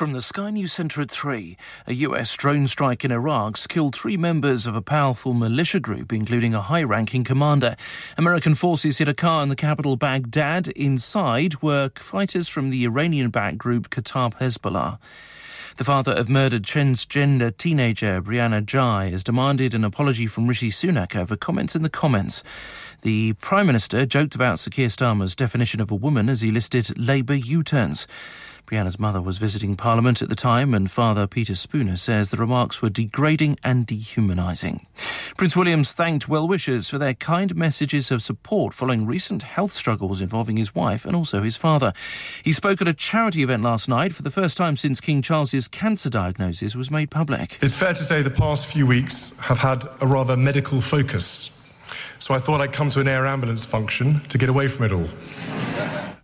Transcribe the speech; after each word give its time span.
From 0.00 0.12
the 0.12 0.22
Sky 0.22 0.48
News 0.48 0.72
Centre 0.72 1.02
at 1.02 1.10
3, 1.10 1.58
a 1.86 1.92
US 1.92 2.34
drone 2.34 2.66
strike 2.68 3.04
in 3.04 3.12
Iraq 3.12 3.58
killed 3.68 3.94
three 3.94 4.16
members 4.16 4.66
of 4.66 4.74
a 4.74 4.80
powerful 4.80 5.34
militia 5.34 5.78
group, 5.78 6.10
including 6.10 6.54
a 6.54 6.62
high 6.62 6.82
ranking 6.82 7.22
commander. 7.22 7.76
American 8.16 8.54
forces 8.54 8.96
hit 8.96 9.08
a 9.08 9.12
car 9.12 9.42
in 9.42 9.50
the 9.50 9.54
capital 9.54 9.96
Baghdad. 9.96 10.68
Inside 10.68 11.60
were 11.60 11.90
fighters 11.96 12.48
from 12.48 12.70
the 12.70 12.84
Iranian 12.84 13.28
backed 13.28 13.58
group 13.58 13.90
Kataib 13.90 14.38
Hezbollah. 14.38 14.98
The 15.76 15.84
father 15.84 16.12
of 16.12 16.30
murdered 16.30 16.62
transgender 16.62 17.54
teenager 17.54 18.22
Brianna 18.22 18.64
Jai 18.64 19.10
has 19.10 19.22
demanded 19.22 19.74
an 19.74 19.84
apology 19.84 20.26
from 20.26 20.46
Rishi 20.46 20.70
Sunak 20.70 21.14
over 21.14 21.36
comments 21.36 21.76
in 21.76 21.82
the 21.82 21.90
Commons. 21.90 22.42
The 23.02 23.34
Prime 23.34 23.66
Minister 23.66 24.06
joked 24.06 24.34
about 24.34 24.58
Sir 24.58 24.70
Keir 24.70 24.88
Starmer's 24.88 25.34
definition 25.34 25.80
of 25.80 25.90
a 25.90 25.94
woman 25.94 26.30
as 26.30 26.40
he 26.40 26.50
listed 26.50 26.98
Labour 26.98 27.34
U 27.34 27.62
turns. 27.62 28.06
Brianna's 28.70 29.00
mother 29.00 29.20
was 29.20 29.38
visiting 29.38 29.74
Parliament 29.74 30.22
at 30.22 30.28
the 30.28 30.36
time, 30.36 30.74
and 30.74 30.88
Father 30.88 31.26
Peter 31.26 31.56
Spooner 31.56 31.96
says 31.96 32.30
the 32.30 32.36
remarks 32.36 32.80
were 32.80 32.88
degrading 32.88 33.58
and 33.64 33.84
dehumanising. 33.84 34.86
Prince 35.36 35.56
William's 35.56 35.92
thanked 35.92 36.28
well 36.28 36.46
wishers 36.46 36.88
for 36.88 36.96
their 36.96 37.14
kind 37.14 37.56
messages 37.56 38.12
of 38.12 38.22
support 38.22 38.72
following 38.72 39.06
recent 39.06 39.42
health 39.42 39.72
struggles 39.72 40.20
involving 40.20 40.56
his 40.56 40.72
wife 40.72 41.04
and 41.04 41.16
also 41.16 41.42
his 41.42 41.56
father. 41.56 41.92
He 42.44 42.52
spoke 42.52 42.80
at 42.80 42.86
a 42.86 42.94
charity 42.94 43.42
event 43.42 43.64
last 43.64 43.88
night 43.88 44.12
for 44.12 44.22
the 44.22 44.30
first 44.30 44.56
time 44.56 44.76
since 44.76 45.00
King 45.00 45.20
Charles's 45.20 45.66
cancer 45.66 46.08
diagnosis 46.08 46.76
was 46.76 46.92
made 46.92 47.10
public. 47.10 47.58
It's 47.60 47.74
fair 47.74 47.94
to 47.94 48.04
say 48.04 48.22
the 48.22 48.30
past 48.30 48.68
few 48.68 48.86
weeks 48.86 49.36
have 49.40 49.58
had 49.58 49.82
a 50.00 50.06
rather 50.06 50.36
medical 50.36 50.80
focus. 50.80 51.56
So 52.20 52.34
I 52.34 52.38
thought 52.38 52.60
I'd 52.60 52.72
come 52.72 52.90
to 52.90 53.00
an 53.00 53.08
air 53.08 53.26
ambulance 53.26 53.66
function 53.66 54.20
to 54.28 54.38
get 54.38 54.48
away 54.48 54.68
from 54.68 54.86
it 54.86 54.92
all. 54.92 55.08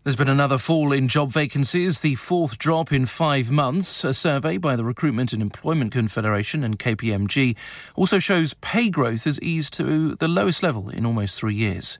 There's 0.06 0.14
been 0.14 0.28
another 0.28 0.56
fall 0.56 0.92
in 0.92 1.08
job 1.08 1.32
vacancies, 1.32 1.98
the 1.98 2.14
fourth 2.14 2.58
drop 2.58 2.92
in 2.92 3.06
five 3.06 3.50
months. 3.50 4.04
A 4.04 4.14
survey 4.14 4.56
by 4.56 4.76
the 4.76 4.84
Recruitment 4.84 5.32
and 5.32 5.42
Employment 5.42 5.90
Confederation 5.90 6.62
and 6.62 6.78
KPMG 6.78 7.56
also 7.96 8.20
shows 8.20 8.54
pay 8.54 8.88
growth 8.88 9.24
has 9.24 9.40
eased 9.40 9.72
to 9.72 10.14
the 10.14 10.28
lowest 10.28 10.62
level 10.62 10.90
in 10.90 11.04
almost 11.04 11.36
three 11.36 11.56
years. 11.56 11.98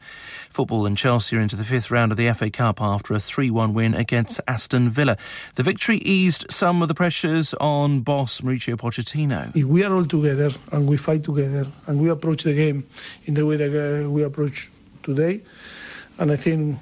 Football 0.48 0.86
and 0.86 0.96
Chelsea 0.96 1.36
are 1.36 1.40
into 1.40 1.56
the 1.56 1.64
fifth 1.64 1.90
round 1.90 2.12
of 2.12 2.16
the 2.16 2.32
FA 2.32 2.48
Cup 2.48 2.80
after 2.80 3.12
a 3.12 3.18
3 3.18 3.50
1 3.50 3.74
win 3.74 3.92
against 3.92 4.40
Aston 4.46 4.88
Villa. 4.88 5.16
The 5.56 5.64
victory 5.64 5.96
eased 5.96 6.46
some 6.48 6.82
of 6.82 6.86
the 6.86 6.94
pressures 6.94 7.54
on 7.54 8.02
boss 8.02 8.40
Mauricio 8.40 8.76
Pochettino. 8.76 9.50
If 9.56 9.64
we 9.64 9.82
are 9.82 9.92
all 9.92 10.06
together 10.06 10.50
and 10.70 10.86
we 10.86 10.96
fight 10.96 11.24
together 11.24 11.66
and 11.88 12.00
we 12.00 12.08
approach 12.08 12.44
the 12.44 12.54
game 12.54 12.84
in 13.24 13.34
the 13.34 13.44
way 13.44 13.56
that 13.56 14.04
uh, 14.06 14.08
we 14.08 14.22
approach 14.22 14.70
today, 15.02 15.42
and 16.20 16.30
I 16.30 16.36
think 16.36 16.78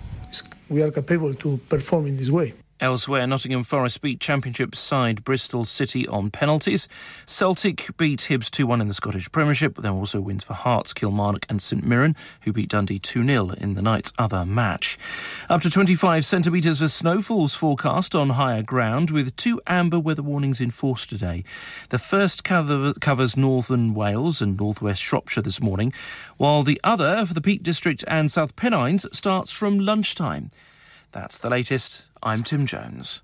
we 0.69 0.83
are 0.83 0.91
capable 0.91 1.35
to 1.35 1.59
perform 1.69 2.07
in 2.07 2.17
this 2.17 2.31
way. 2.31 2.55
Elsewhere, 2.85 3.27
Nottingham 3.27 3.65
Forest 3.65 4.03
beat 4.03 4.21
Championship 4.21 4.75
side 4.75 5.25
Bristol 5.25 5.65
City 5.65 6.07
on 6.07 6.31
penalties. 6.31 6.87
Celtic 7.25 7.97
beat 7.97 8.27
Hibs 8.29 8.51
2 8.51 8.67
1 8.67 8.83
in 8.83 8.89
the 8.89 8.93
Scottish 8.93 9.33
Premiership. 9.33 9.77
There 9.77 9.95
were 9.95 10.01
also 10.01 10.21
wins 10.21 10.45
for 10.45 10.53
Hearts, 10.53 10.93
Kilmarnock, 10.93 11.47
and 11.49 11.63
St 11.63 11.83
Mirren, 11.83 12.15
who 12.43 12.53
beat 12.53 12.69
Dundee 12.69 12.99
2 12.99 13.25
0 13.25 13.53
in 13.53 13.73
the 13.73 13.81
night's 13.81 14.13
other 14.19 14.45
match. 14.45 14.99
Up 15.49 15.63
to 15.63 15.71
25 15.71 16.27
centimetres 16.27 16.83
of 16.83 16.91
snowfalls 16.91 17.55
forecast 17.55 18.15
on 18.15 18.29
higher 18.29 18.63
ground, 18.63 19.09
with 19.09 19.35
two 19.35 19.63
amber 19.67 19.99
weather 19.99 20.23
warnings 20.23 20.61
in 20.61 20.71
force 20.71 21.07
today. 21.07 21.43
The 21.89 21.99
first 21.99 22.45
cover, 22.45 22.93
covers 23.01 23.35
northern 23.35 23.95
Wales 23.95 24.43
and 24.43 24.59
northwest 24.59 25.01
Shropshire 25.01 25.43
this 25.43 25.63
morning, 25.63 25.95
while 26.37 26.63
the 26.63 26.79
other 26.85 27.25
for 27.25 27.33
the 27.33 27.41
Peak 27.41 27.63
District 27.63 28.05
and 28.07 28.31
South 28.31 28.57
Pennines 28.57 29.07
starts 29.11 29.51
from 29.51 29.79
lunchtime. 29.79 30.51
That's 31.15 31.39
the 31.39 31.49
latest. 31.49 32.11
I'm 32.27 32.43
Tim 32.43 32.65
Jones. 32.65 33.21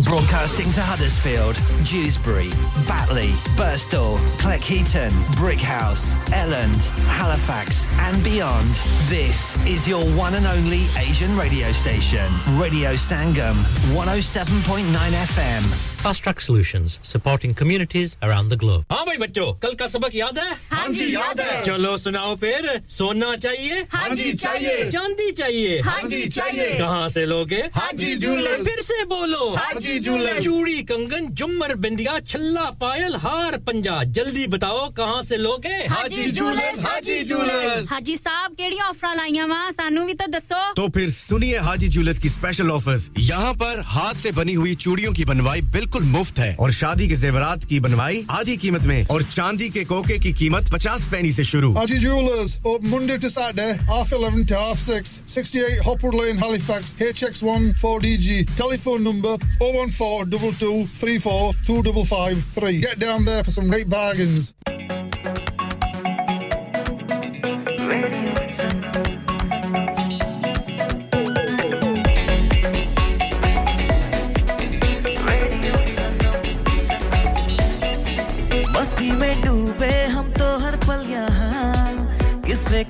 Broadcasting 0.00 0.72
to 0.72 0.80
Huddersfield, 0.80 1.54
Dewsbury, 1.84 2.48
Batley, 2.88 3.28
Birstall, 3.60 4.16
Cleckheaton, 4.40 5.12
Brighouse, 5.36 6.16
Elland, 6.32 6.80
Halifax, 7.08 7.90
and 8.00 8.24
beyond. 8.24 8.72
This 9.10 9.54
is 9.66 9.86
your 9.86 10.02
one 10.16 10.32
and 10.34 10.46
only 10.46 10.86
Asian 10.96 11.36
radio 11.36 11.70
station, 11.72 12.24
Radio 12.58 12.94
Sangam, 12.94 13.52
107.9 13.92 15.12
FM. 15.12 15.62
Fast 16.02 16.24
Track 16.24 16.40
Solutions 16.40 16.98
supporting 17.02 17.54
communities 17.54 18.16
around 18.22 18.48
the 18.48 18.56
globe. 18.56 18.84
हाँ 18.90 19.04
भाई 19.06 19.16
बच्चों 19.18 19.52
कल 19.62 19.74
का 19.78 19.86
सबक 19.86 20.14
याद 20.14 20.38
है? 20.38 20.56
हाँ 20.72 20.88
जी 20.88 21.14
याद 21.14 21.40
है। 21.40 21.62
चलो 21.64 21.96
सुनाओ 21.96 22.34
फिर। 22.42 22.80
सोना 22.88 23.36
चाहिए? 23.36 23.84
हाँ 23.92 24.08
जी 24.10 24.32
चाहिए। 24.32 24.90
चांदी 24.90 25.30
चाहिए? 25.32 25.80
हाँ 25.86 26.02
जी 26.08 26.26
चाहिए। 26.28 26.78
कहाँ 26.78 27.08
से 27.08 27.24
लोगे? 27.26 27.62
हाँ 27.74 27.92
जी 27.94 28.14
जूलर्स। 28.24 28.64
फिर 28.66 28.82
से 28.82 29.04
बोलो। 29.14 29.54
हाँ 29.56 29.72
हाजी 29.82 29.98
जूलर्स। 29.98 30.44
चूड़ी 30.44 30.82
कंगन 30.86 31.26
जुमर 31.34 31.74
बिंदिया 31.82 32.18
छल्ला 32.22 32.64
पायल 32.80 33.14
हार 33.18 33.56
पंजा। 33.66 34.02
जल्दी 34.14 34.46
बताओ 34.46 34.88
कहाँ 34.94 35.22
से 35.22 35.36
लोगे 35.36 35.74
हाजी 35.90 36.24
जूलर्स 36.30 36.82
हाजी 36.82 37.18
जूलर्स। 37.26 37.90
हाजी 37.90 38.16
साहब 38.16 38.52
केड़ी 38.60 38.78
ऑफ़र 38.80 39.16
लाइया 39.16 39.46
वा? 39.46 39.70
सानू 39.70 40.04
भी 40.06 40.14
तो 40.14 40.26
दसो 40.30 40.60
तो 40.74 40.86
फिर 40.94 41.10
सुनिए 41.10 41.58
हाजी 41.58 41.88
जूलर्स 41.88 42.18
की 42.18 42.28
स्पेशल 42.28 42.70
ऑफर्स 42.70 43.08
यहाँ 43.18 43.52
पर 43.62 43.80
हाथ 43.86 44.20
से 44.22 44.32
बनी 44.32 44.54
हुई 44.54 44.74
चूड़ियों 44.84 45.12
की 45.12 45.24
बनवाई 45.24 45.60
बिल्कुल 45.74 46.04
मुफ़्त 46.14 46.38
है। 46.38 46.54
और 46.60 46.72
शादी 46.72 47.08
के 47.08 47.16
जेवरात 47.24 47.64
की 47.70 47.80
बनवाई 47.80 48.24
आधी 48.38 48.56
कीमत 48.66 48.82
में। 48.92 49.06
और 49.06 49.22
चांदी 49.22 49.68
के 49.78 49.84
कोके 49.84 50.18
की 50.18 50.32
कीमत 50.42 50.70
पचास 50.72 51.08
पैनी 51.12 51.32
से 51.32 51.44
शुरू। 51.44 51.72
Haji 51.74 52.00
Jewelers 52.06 52.56
open 52.66 52.88
Monday 52.94 53.18
to 53.26 53.32
Saturday 53.38 53.70
half 53.90 54.14
11 54.20 54.46
to 54.46 54.62
half 54.62 54.86
6 54.86 55.18
68 55.26 55.84
Hopwood 55.90 56.18
Lane 56.20 56.40
Halifax 56.46 56.94
HX1 57.10 57.68
4DG 57.82 58.40
telephone 58.56 59.04
number 59.10 59.36
01422 59.72 60.86
34 60.86 61.52
2553 61.64 62.80
get 62.80 62.98
down 62.98 63.24
there 63.24 63.42
for 63.42 63.50
some 63.50 63.68
great 63.68 63.88
bargains 63.88 64.52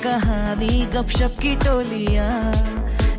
कहानी 0.03 0.87
गपशप 0.95 1.37
की 1.43 1.55
टोलियाँ 1.65 2.31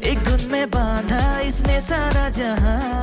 एक 0.09 0.23
धुन 0.23 0.49
में 0.51 0.69
बांधा 0.69 1.39
इसने 1.39 1.79
सारा 1.81 2.29
जहाँ 2.29 2.77
है 2.81 3.02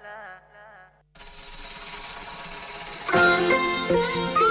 Bye. 3.91 4.50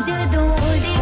Chia 0.00 0.14
泪 0.14 0.97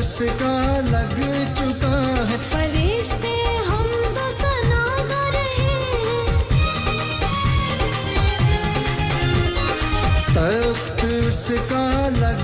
उसका 0.00 0.54
लग 0.84 1.16
चुका 1.56 1.96
है। 2.28 2.36
फरिश्ते 2.50 3.32
हम 3.66 3.88
तो 4.16 4.26
सना 4.36 4.84
रहे 5.34 5.74
हैं। 6.04 6.28
तख्त 10.36 11.04
उसका 11.28 11.84
लग 12.16 12.39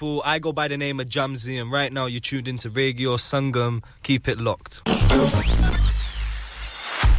people, 0.00 0.22
I 0.24 0.38
go 0.38 0.52
by 0.52 0.68
the 0.68 0.76
name 0.76 1.00
of 1.00 1.08
Jamzi, 1.08 1.60
and 1.60 1.70
right 1.70 1.92
now 1.92 2.06
you're 2.06 2.20
tuned 2.20 2.48
into 2.48 2.70
Radio 2.70 3.16
Sangam. 3.16 3.82
Keep 4.02 4.28
it 4.28 4.38
locked. 4.40 4.82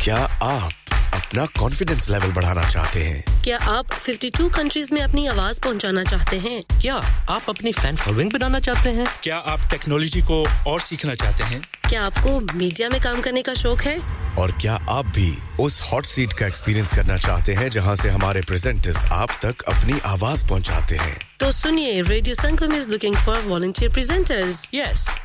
क्या 0.03 0.17
आप 0.43 0.71
अपना 1.13 1.45
कॉन्फिडेंस 1.59 2.09
लेवल 2.09 2.31
बढ़ाना 2.33 2.63
चाहते 2.69 3.03
हैं 3.03 3.41
क्या 3.43 3.57
आप 3.73 3.89
52 4.07 4.49
कंट्रीज़ 4.55 4.93
में 4.93 5.01
अपनी 5.01 5.25
आवाज़ 5.33 5.59
पहुंचाना 5.63 6.03
चाहते 6.03 6.37
हैं 6.45 6.63
क्या 6.81 6.95
आप 7.35 7.49
अपनी 7.49 7.71
फ़ैन 7.81 7.95
फॉलोइंग 8.05 8.31
बनाना 8.33 8.59
चाहते 8.67 8.89
हैं 8.97 9.07
क्या 9.23 9.37
आप 9.53 9.69
टेक्नोलॉजी 9.71 10.21
को 10.31 10.43
और 10.71 10.81
सीखना 10.81 11.15
चाहते 11.15 11.43
हैं 11.53 11.61
क्या 11.91 12.03
आपको 12.03 12.39
मीडिया 12.57 12.89
में 12.89 13.01
काम 13.01 13.21
करने 13.21 13.41
का 13.41 13.53
शौक 13.53 13.81
है? 13.81 13.97
और 14.39 14.51
क्या 14.51 14.73
आप 14.89 15.05
भी 15.05 15.37
उस 15.59 15.81
हॉट 15.81 16.05
सीट 16.05 16.33
का 16.33 16.47
एक्सपीरियंस 16.47 16.89
करना 16.89 17.17
चाहते 17.17 17.53
हैं 17.53 17.69
जहाँ 17.69 17.95
से 17.95 18.09
हमारे 18.09 18.41
प्रेजेंटर्स 18.41 19.03
आप 19.05 19.29
तक 19.45 19.61
अपनी 19.61 19.99
आवाज़ 20.05 20.45
पहुंचाते 20.47 20.95
हैं? 20.95 21.17
तो 21.39 21.51
सुनिए 21.51 22.01
radio 22.01 22.35
Sangam 22.35 22.73
is 22.73 22.89
looking 22.89 23.15
for 23.15 23.39
volunteer 23.39 23.91
presenters 23.91 24.69
Yes. 24.75 25.03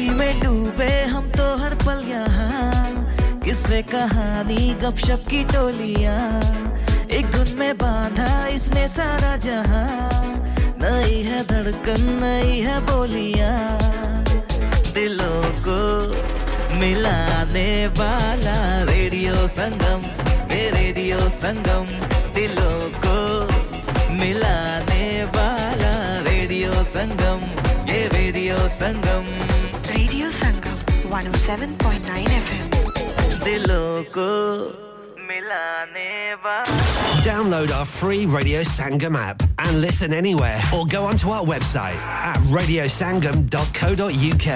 मस्ती 0.00 0.14
में 0.14 0.40
डूबे 0.40 0.92
हम 1.04 1.28
तो 1.30 1.44
हर 1.56 1.74
पल 1.76 2.04
यहाँ। 2.08 3.40
किससे 3.44 3.80
कहानी, 3.82 4.74
गपशप 4.82 5.24
की 5.28 5.42
टोलिया। 5.44 6.14
एक 7.10 7.30
धुन 7.30 7.52
में 7.58 7.76
बांधा 7.76 8.46
इसने 8.46 8.86
सारा 8.88 9.36
जहाँ। 9.36 10.24
नई 10.80 11.20
है 11.22 11.42
धड़कन, 11.44 12.02
नई 12.22 12.60
है 12.60 12.80
बोलिया। 12.86 13.50
दिलों 14.94 15.42
को 15.66 15.80
मिलाने 16.80 17.86
वाला 18.00 18.58
रेडियो 18.84 19.46
संगम 19.48 20.08
ये 20.54 20.70
रेडियो 20.70 21.18
संगम। 21.30 21.86
दिलों 22.34 22.80
को 23.04 23.18
मिलाने 24.14 25.24
वाला 25.36 25.94
रेडियो 26.30 26.82
संगम, 26.86 27.46
ये 27.92 28.06
radio 28.08 28.68
Sangam. 28.80 29.68
Radio 29.89 30.29
Sangam 30.31 30.75
107.9 31.11 32.17
FM 32.37 32.65
दिलों 33.43 33.87
को 34.17 34.25
मिलाने 35.29 36.09
वाला 36.45 36.73
Download 37.27 37.69
our 37.77 37.87
free 37.91 38.23
Radio 38.35 38.59
Sangam 38.71 39.15
app 39.21 39.39
and 39.65 39.73
listen 39.85 40.11
anywhere 40.17 40.59
or 40.77 40.81
go 40.93 40.99
onto 41.11 41.31
our 41.37 41.45
website 41.51 42.03
at 42.31 42.39
radiosangam.co.uk. 42.57 44.47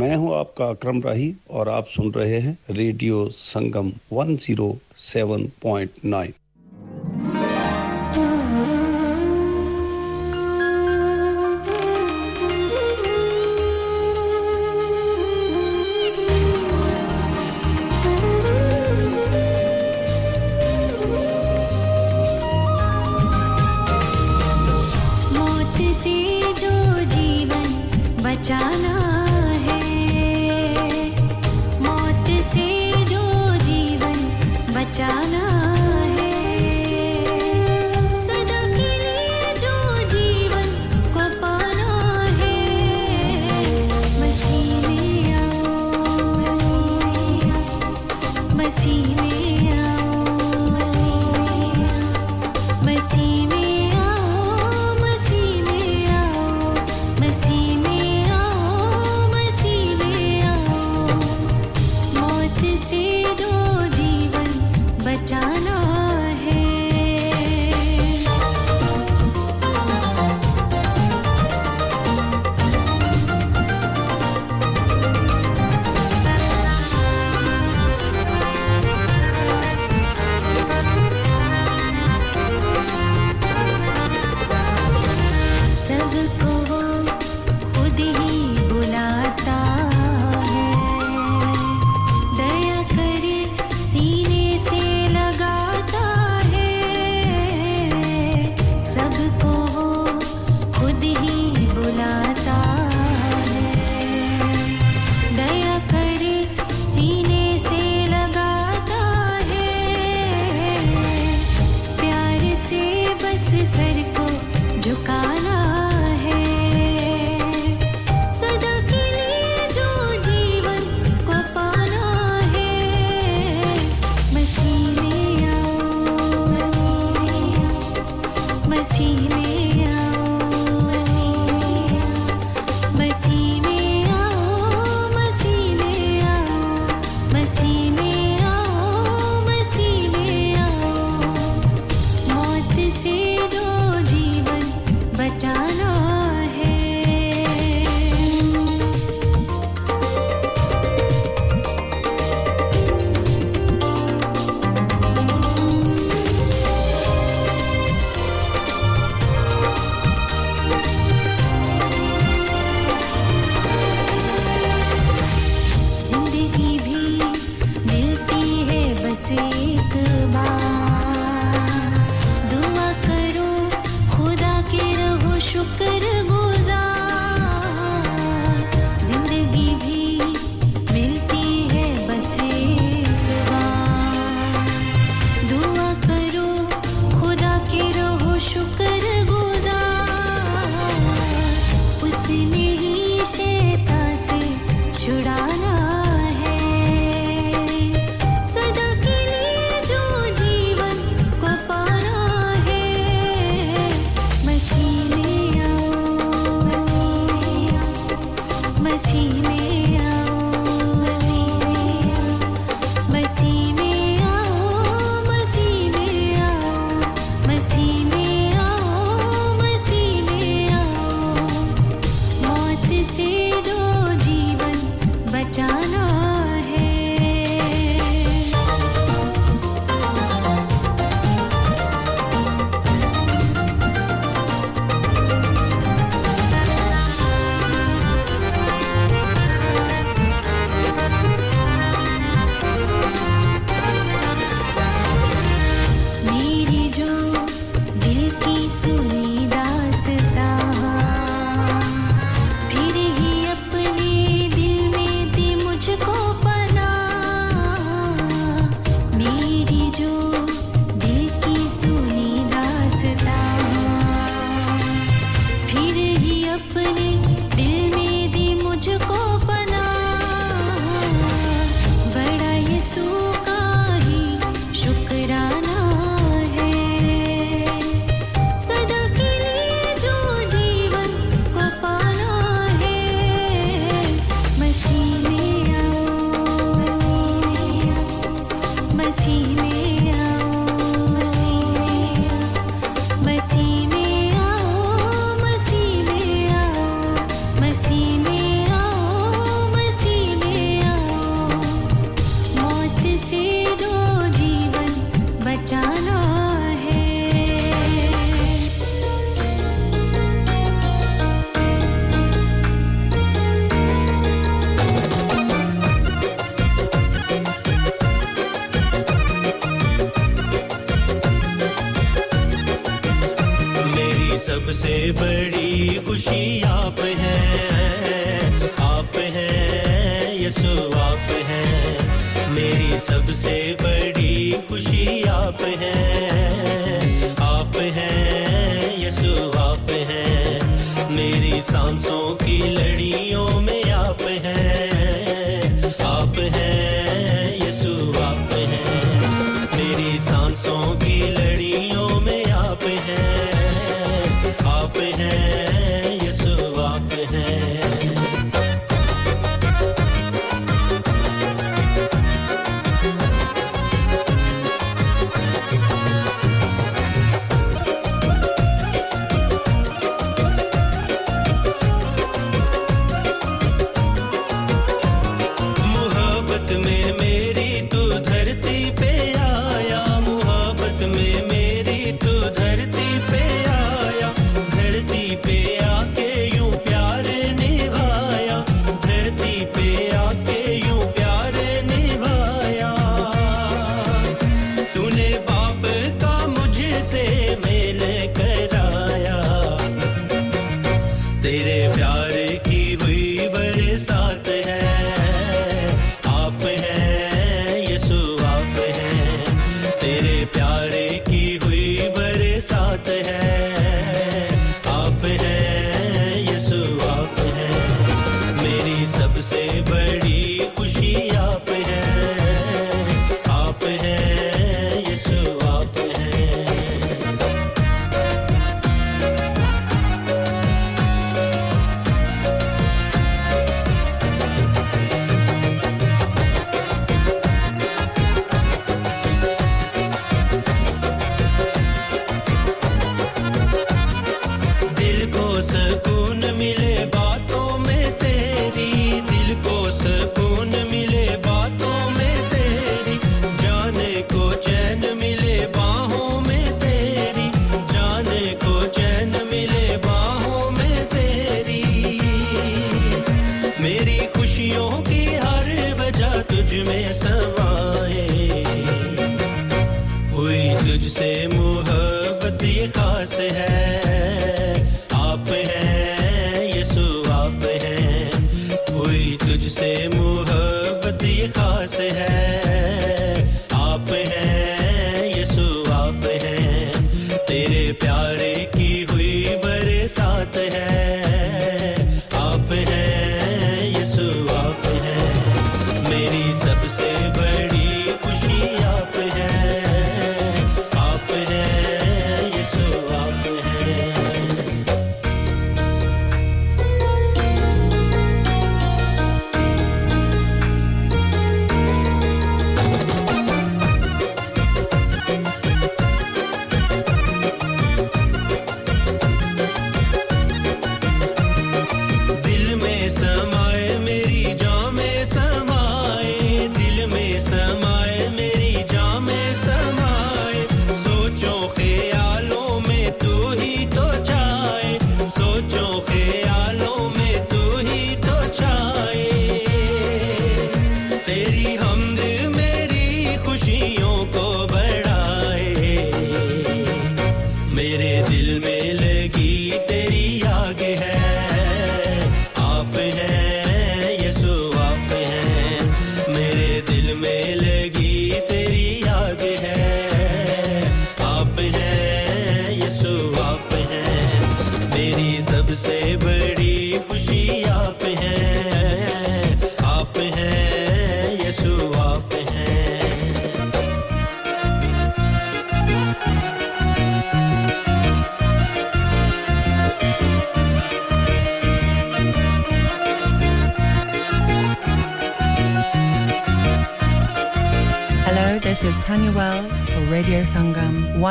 मैं 0.00 0.14
हूं 0.16 0.30
आपका 0.38 0.68
अकरम 0.76 0.98
राही 1.06 1.28
और 1.50 1.64
आप 1.68 1.86
सुन 1.96 2.06
रहे 2.16 2.38
हैं 2.46 2.54
radio 2.78 3.18
Sangam 3.40 3.88
107.9 4.22 6.24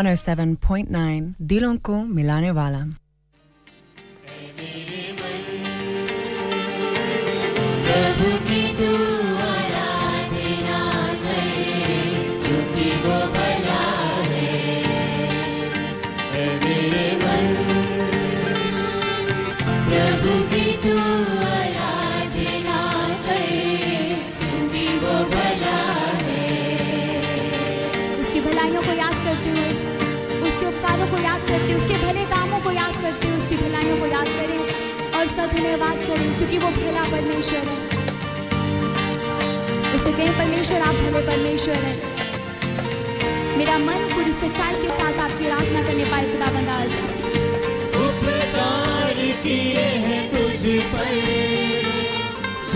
Oh 0.08 0.14
seven 0.14 0.56
point 0.56 0.88
nine. 0.88 1.34
Dilonco 1.38 1.97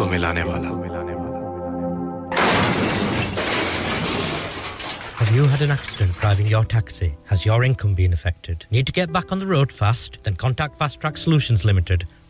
को 0.00 0.06
मिलाने 0.10 0.42
वाला 0.42 0.68
Have 5.18 5.34
you 5.34 5.44
had 5.44 5.60
an 5.62 5.70
accident 5.70 6.18
driving 6.20 6.46
your 6.46 6.64
taxi? 6.64 7.14
Has 7.26 7.44
your 7.44 7.64
income 7.64 7.94
been 7.94 8.12
affected? 8.12 8.64
Need 8.70 8.86
to 8.86 8.92
get 8.92 9.12
back 9.12 9.32
on 9.32 9.38
the 9.38 9.46
road 9.46 9.72
fast? 9.72 10.18
Then 10.22 10.34
contact 10.34 10.78
Fast 10.78 11.00
Track 11.00 11.16
Solutions 11.16 11.64
Limited, 11.64 12.06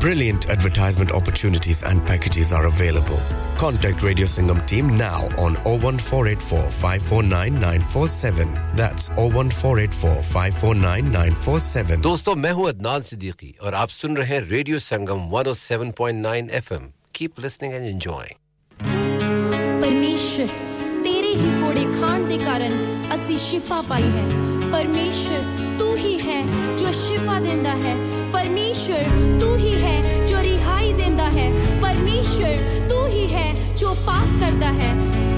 Brilliant 0.00 0.48
advertisement 0.48 1.10
opportunities 1.12 1.82
and 1.82 2.04
packages 2.06 2.52
are 2.54 2.64
available. 2.66 3.18
Contact 3.58 4.02
Radio 4.02 4.24
Sangam 4.24 4.66
team 4.66 4.96
now 4.96 5.28
on 5.36 5.56
01484 5.64 6.70
549947. 6.70 8.54
That's 8.74 9.10
01484 9.10 10.22
549947. 10.22 12.00
दोस्तों 12.02 12.34
मैं 12.34 12.52
हूं 12.52 12.68
अदनान 12.68 13.02
सिद्दीकी 13.10 13.54
और 13.62 13.74
आप 13.74 13.88
सुन 13.88 14.16
रहे 14.16 14.34
हैं 14.36 14.40
Radio 14.50 14.78
Sangam 14.86 15.28
107.9 15.30 16.48
FM. 16.62 16.84
Keep 17.14 17.32
listening 17.46 17.72
and 17.80 17.84
enjoying. 17.92 18.36
परमेश्वर 19.82 20.48
तेरे 21.04 21.34
ही 21.42 21.50
कोड़े 21.60 21.84
खान 22.00 22.20
कारण 22.46 22.72
असी 23.12 23.38
शिफा 23.38 23.80
ਪਾਈ 23.88 24.08
हैं. 24.16 24.59
परमेश्वर, 24.72 25.38
तू 25.78 25.94
ही 25.94 26.18
है 26.18 26.46
जो 26.76 26.92
शिफा 26.92 27.40
देंदा 27.40 27.70
है। 27.70 27.94
परमेश्वर, 28.32 29.02
तू 29.40 29.54
ही 29.54 29.70
है 29.70 30.26
जो 30.26 30.40
रिहाई 30.40 30.92
देता 30.92 31.24
है। 31.24 31.80
परमेश्वर, 31.82 32.86
तू 32.88 33.06
ही 33.06 33.26
है 33.26 33.76
जो 33.76 33.94
पाक 33.94 34.40
करता 34.40 34.68
है। 34.68 35.29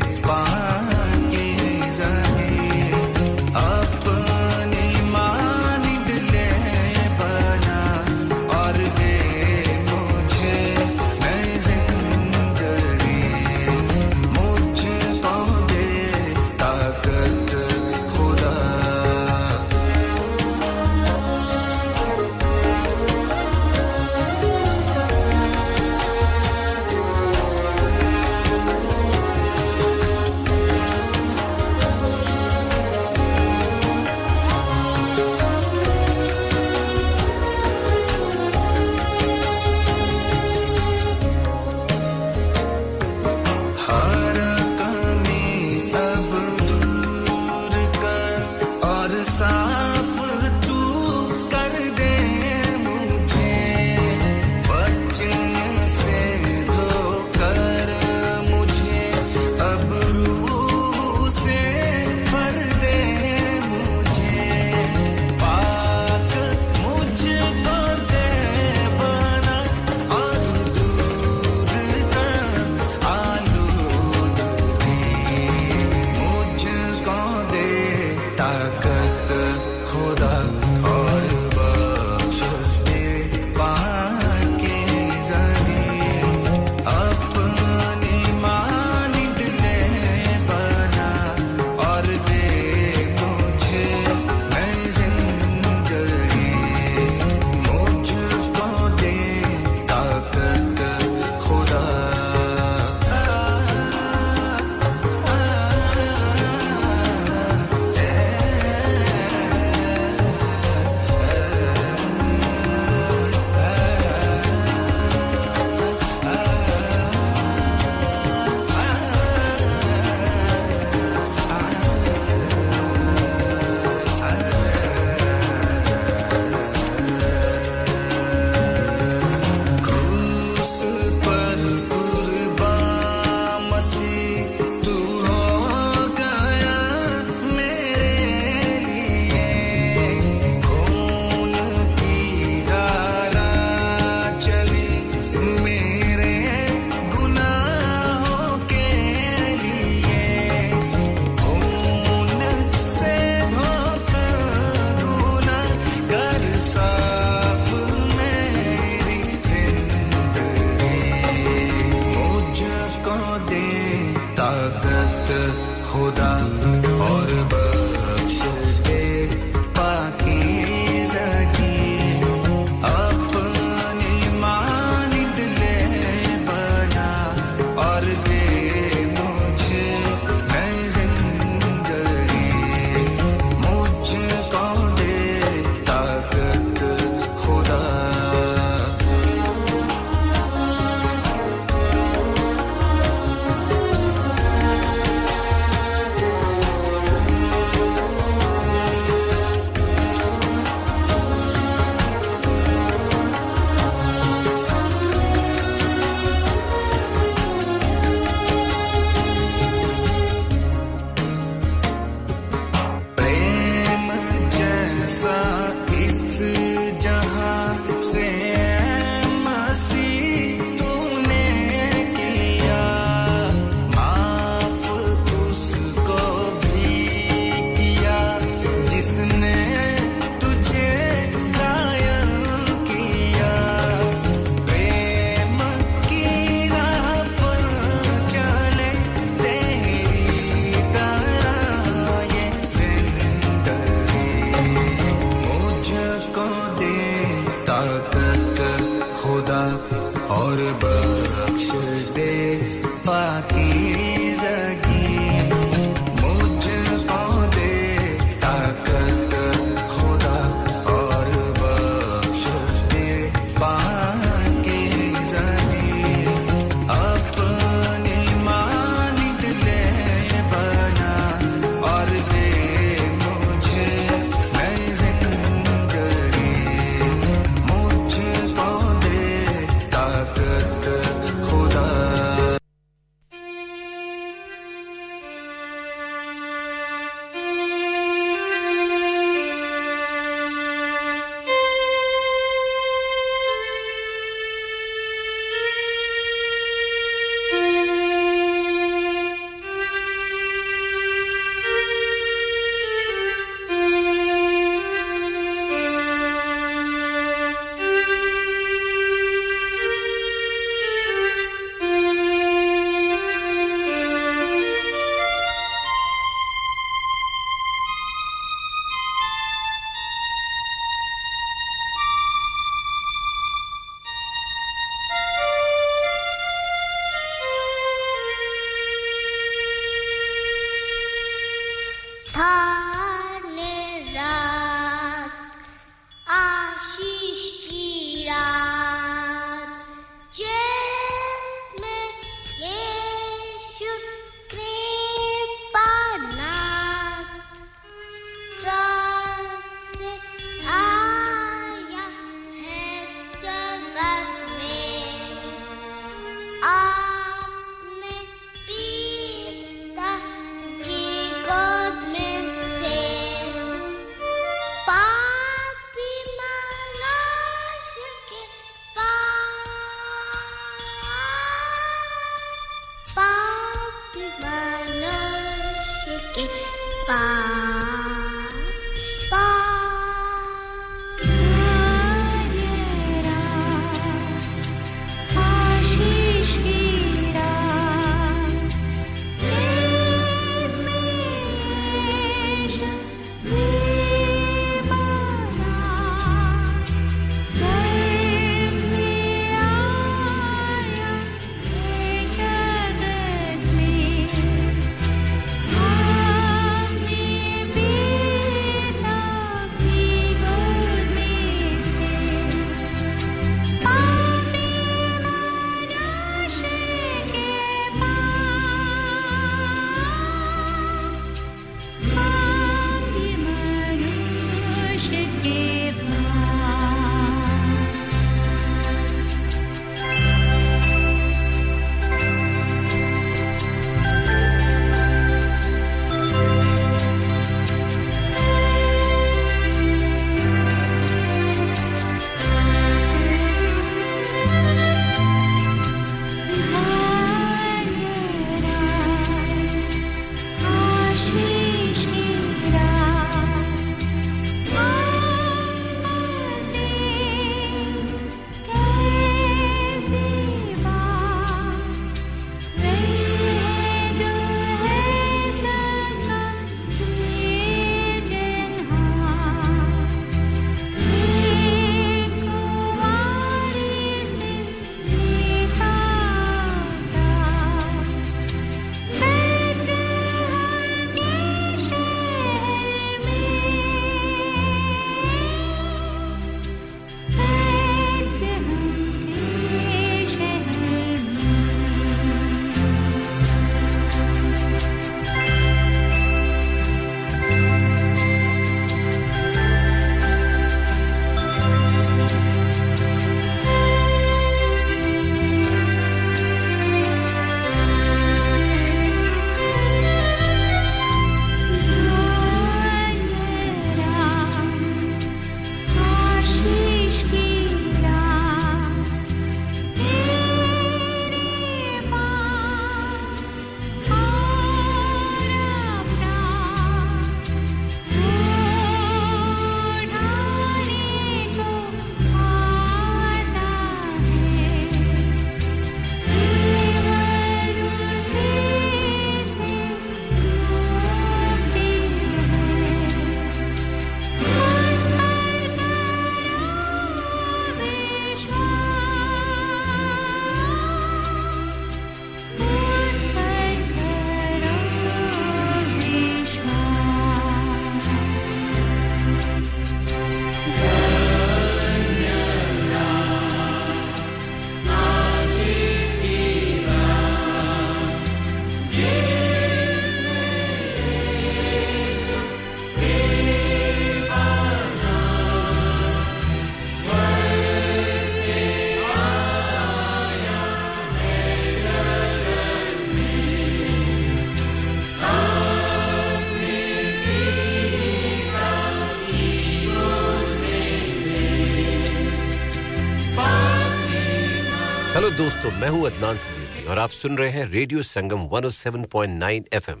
मैं 595.88 595.96
हूं 595.96 596.04
अदनान 596.06 596.36
सिद्दीकी 596.36 596.84
और 596.92 596.98
आप 596.98 597.10
सुन 597.16 597.36
रहे 597.38 597.50
हैं 597.50 597.64
रेडियो 597.72 598.02
संगम 598.04 598.40
107.9 598.52 599.68
FM. 599.78 600.00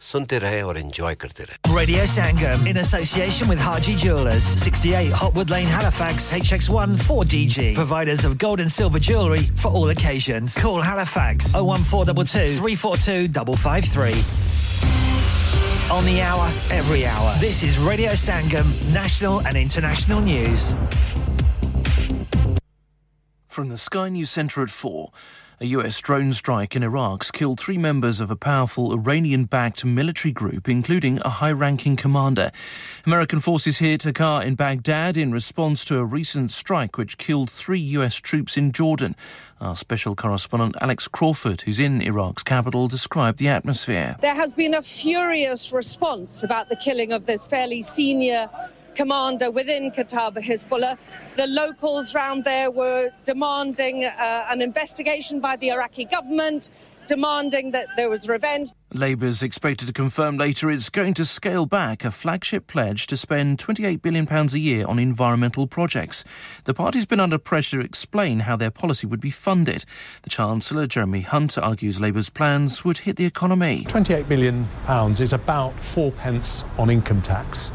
सुनते 0.00 0.38
रहे 0.38 0.62
और 0.62 0.78
एंजॉय 0.78 1.14
करते 1.14 1.44
रहे। 1.44 1.76
Radio 1.78 2.06
Sangam 2.06 2.66
in 2.68 2.76
association 2.76 3.46
with 3.50 3.58
Haji 3.58 3.94
68 4.62 5.12
Hopwood 5.20 5.50
Lane 5.54 5.70
Halifax 5.74 6.26
HX1 6.38 6.96
4DG 7.10 7.74
providers 7.78 8.24
of 8.24 8.34
gold 8.44 8.62
and 8.64 8.72
silver 8.78 9.00
jewelry 9.10 9.44
for 9.62 9.70
all 9.70 9.88
occasions. 9.94 10.58
Call 10.64 10.82
Halifax 10.82 11.54
01422 11.54 12.58
342 12.58 13.54
553 13.54 14.22
on 15.98 16.04
the 16.04 16.20
hour 16.30 16.46
every 16.80 17.02
hour. 17.14 17.30
This 17.46 17.62
is 17.62 17.78
Radio 17.90 18.18
Sangam 18.26 18.74
national 18.92 19.38
and 19.46 19.56
international 19.56 20.20
news. 20.20 20.72
From 23.58 23.70
the 23.70 23.76
Sky 23.76 24.08
News 24.08 24.30
Centre 24.30 24.62
at 24.62 24.70
4. 24.70 25.10
A 25.60 25.66
US 25.66 26.00
drone 26.00 26.32
strike 26.32 26.76
in 26.76 26.84
Iraq's 26.84 27.32
killed 27.32 27.58
three 27.58 27.76
members 27.76 28.20
of 28.20 28.30
a 28.30 28.36
powerful 28.36 28.92
Iranian 28.92 29.46
backed 29.46 29.84
military 29.84 30.30
group, 30.30 30.68
including 30.68 31.18
a 31.22 31.28
high 31.28 31.50
ranking 31.50 31.96
commander. 31.96 32.52
American 33.04 33.40
forces 33.40 33.78
hit 33.78 34.06
a 34.06 34.12
car 34.12 34.44
in 34.44 34.54
Baghdad 34.54 35.16
in 35.16 35.32
response 35.32 35.84
to 35.86 35.98
a 35.98 36.04
recent 36.04 36.52
strike 36.52 36.96
which 36.96 37.18
killed 37.18 37.50
three 37.50 37.80
US 37.80 38.14
troops 38.14 38.56
in 38.56 38.70
Jordan. 38.70 39.16
Our 39.60 39.74
special 39.74 40.14
correspondent 40.14 40.76
Alex 40.80 41.08
Crawford, 41.08 41.62
who's 41.62 41.80
in 41.80 42.00
Iraq's 42.00 42.44
capital, 42.44 42.86
described 42.86 43.40
the 43.40 43.48
atmosphere. 43.48 44.16
There 44.20 44.36
has 44.36 44.54
been 44.54 44.74
a 44.74 44.82
furious 44.82 45.72
response 45.72 46.44
about 46.44 46.68
the 46.68 46.76
killing 46.76 47.10
of 47.10 47.26
this 47.26 47.48
fairly 47.48 47.82
senior 47.82 48.48
commander 48.98 49.48
within 49.48 49.92
Kataib 49.92 50.36
Hezbollah. 50.38 50.98
The 51.36 51.46
locals 51.46 52.16
round 52.16 52.44
there 52.44 52.68
were 52.68 53.10
demanding 53.24 54.04
uh, 54.04 54.46
an 54.50 54.60
investigation 54.60 55.38
by 55.38 55.54
the 55.54 55.70
Iraqi 55.70 56.04
government, 56.04 56.72
demanding 57.06 57.70
that 57.70 57.86
there 57.96 58.10
was 58.10 58.28
revenge. 58.28 58.70
Labour's 58.92 59.40
expected 59.40 59.86
to 59.86 59.92
confirm 59.92 60.36
later 60.36 60.68
it's 60.68 60.90
going 60.90 61.14
to 61.14 61.24
scale 61.24 61.64
back 61.64 62.04
a 62.04 62.10
flagship 62.10 62.66
pledge 62.66 63.06
to 63.06 63.16
spend 63.16 63.58
£28 63.58 64.02
billion 64.02 64.26
a 64.28 64.58
year 64.58 64.84
on 64.84 64.98
environmental 64.98 65.68
projects. 65.68 66.24
The 66.64 66.74
party's 66.74 67.06
been 67.06 67.20
under 67.20 67.38
pressure 67.38 67.78
to 67.78 67.84
explain 67.84 68.40
how 68.40 68.56
their 68.56 68.72
policy 68.72 69.06
would 69.06 69.20
be 69.20 69.30
funded. 69.30 69.84
The 70.22 70.30
Chancellor, 70.30 70.88
Jeremy 70.88 71.20
Hunt, 71.20 71.56
argues 71.56 72.00
Labour's 72.00 72.30
plans 72.30 72.84
would 72.84 72.98
hit 72.98 73.14
the 73.14 73.26
economy. 73.26 73.84
£28 73.84 74.26
billion 74.26 74.66
is 75.20 75.32
about 75.32 75.80
four 75.84 76.10
pence 76.10 76.64
on 76.76 76.90
income 76.90 77.22
tax. 77.22 77.70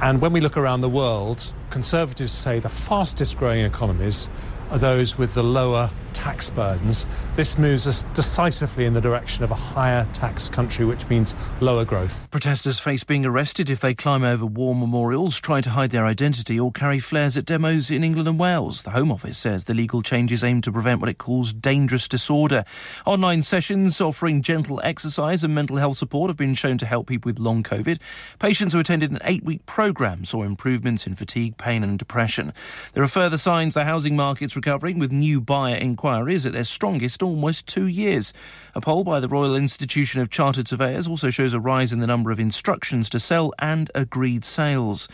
And 0.00 0.20
when 0.20 0.32
we 0.32 0.40
look 0.40 0.56
around 0.56 0.82
the 0.82 0.88
world, 0.88 1.52
Conservatives 1.70 2.32
say 2.32 2.58
the 2.58 2.68
fastest 2.68 3.38
growing 3.38 3.64
economies 3.64 4.30
are 4.70 4.78
those 4.78 5.18
with 5.18 5.34
the 5.34 5.42
lower 5.42 5.90
tax 6.12 6.48
burdens. 6.50 7.06
This 7.36 7.58
moves 7.58 7.86
us 7.86 8.04
decisively 8.14 8.86
in 8.86 8.94
the 8.94 9.00
direction 9.02 9.44
of 9.44 9.50
a 9.50 9.54
higher 9.54 10.08
tax 10.14 10.48
country, 10.48 10.86
which 10.86 11.06
means 11.10 11.36
lower 11.60 11.84
growth. 11.84 12.26
Protesters 12.30 12.80
face 12.80 13.04
being 13.04 13.26
arrested 13.26 13.68
if 13.68 13.78
they 13.78 13.94
climb 13.94 14.24
over 14.24 14.46
war 14.46 14.74
memorials, 14.74 15.38
try 15.38 15.60
to 15.60 15.68
hide 15.68 15.90
their 15.90 16.06
identity, 16.06 16.58
or 16.58 16.72
carry 16.72 16.98
flares 16.98 17.36
at 17.36 17.44
demos 17.44 17.90
in 17.90 18.02
England 18.02 18.26
and 18.26 18.38
Wales. 18.38 18.84
The 18.84 18.92
Home 18.92 19.12
Office 19.12 19.36
says 19.36 19.64
the 19.64 19.74
legal 19.74 20.00
changes 20.00 20.42
aim 20.42 20.62
to 20.62 20.72
prevent 20.72 20.98
what 20.98 21.10
it 21.10 21.18
calls 21.18 21.52
dangerous 21.52 22.08
disorder. 22.08 22.64
Online 23.04 23.42
sessions 23.42 24.00
offering 24.00 24.40
gentle 24.40 24.80
exercise 24.82 25.44
and 25.44 25.54
mental 25.54 25.76
health 25.76 25.98
support 25.98 26.30
have 26.30 26.38
been 26.38 26.54
shown 26.54 26.78
to 26.78 26.86
help 26.86 27.06
people 27.06 27.28
with 27.28 27.38
long 27.38 27.62
COVID. 27.62 27.98
Patients 28.38 28.72
who 28.72 28.80
attended 28.80 29.10
an 29.10 29.18
eight 29.24 29.44
week 29.44 29.66
programme 29.66 30.24
saw 30.24 30.42
improvements 30.42 31.06
in 31.06 31.14
fatigue, 31.14 31.58
pain, 31.58 31.84
and 31.84 31.98
depression. 31.98 32.54
There 32.94 33.04
are 33.04 33.08
further 33.08 33.36
signs 33.36 33.74
the 33.74 33.84
housing 33.84 34.16
market's 34.16 34.56
recovering, 34.56 34.98
with 34.98 35.12
new 35.12 35.38
buyer 35.38 35.76
inquiries 35.76 36.46
at 36.46 36.54
their 36.54 36.64
strongest 36.64 37.25
almost 37.26 37.66
two 37.66 37.86
years. 37.86 38.32
A 38.74 38.80
poll 38.80 39.04
by 39.04 39.20
the 39.20 39.28
Royal 39.28 39.56
Institution 39.56 40.20
of 40.20 40.30
Chartered 40.30 40.68
Surveyors 40.68 41.08
also 41.08 41.30
shows 41.30 41.54
a 41.54 41.60
rise 41.60 41.92
in 41.92 42.00
the 42.00 42.06
number 42.06 42.30
of 42.30 42.40
instructions 42.40 43.10
to 43.10 43.18
sell 43.18 43.52
and 43.58 43.90
agreed 43.94 44.44
sales. 44.44 45.08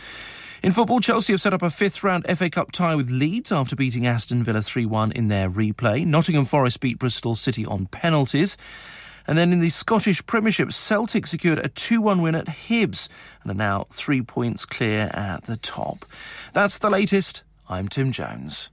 In 0.63 0.71
football, 0.71 1.01
Chelsea 1.01 1.33
have 1.33 1.41
set 1.41 1.53
up 1.53 1.61
a 1.61 1.69
fifth 1.69 2.03
round 2.03 2.25
FA 2.37 2.49
Cup 2.49 2.71
tie 2.71 2.95
with 2.95 3.09
Leeds 3.09 3.51
after 3.51 3.75
beating 3.75 4.07
Aston 4.07 4.43
Villa 4.43 4.61
3 4.61 4.85
1 4.85 5.11
in 5.11 5.27
their 5.27 5.49
replay. 5.49 6.05
Nottingham 6.05 6.45
Forest 6.45 6.79
beat 6.79 6.99
Bristol 6.99 7.35
City 7.35 7.65
on 7.65 7.87
penalties. 7.87 8.55
And 9.27 9.37
then 9.37 9.53
in 9.53 9.59
the 9.59 9.69
Scottish 9.69 10.25
Premiership, 10.25 10.71
Celtic 10.71 11.27
secured 11.27 11.59
a 11.59 11.69
2 11.69 12.01
1 12.01 12.21
win 12.21 12.35
at 12.35 12.45
Hibs 12.45 13.09
and 13.41 13.51
are 13.51 13.55
now 13.55 13.85
three 13.89 14.21
points 14.21 14.65
clear 14.65 15.09
at 15.13 15.43
the 15.43 15.57
top. 15.57 16.05
That's 16.53 16.77
the 16.77 16.89
latest. 16.89 17.43
I'm 17.67 17.87
Tim 17.87 18.11
Jones. 18.11 18.72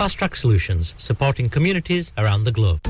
Fast 0.00 0.16
Track 0.16 0.34
Solutions, 0.34 0.94
supporting 0.96 1.50
communities 1.50 2.10
around 2.16 2.44
the 2.44 2.50
globe. 2.50 2.80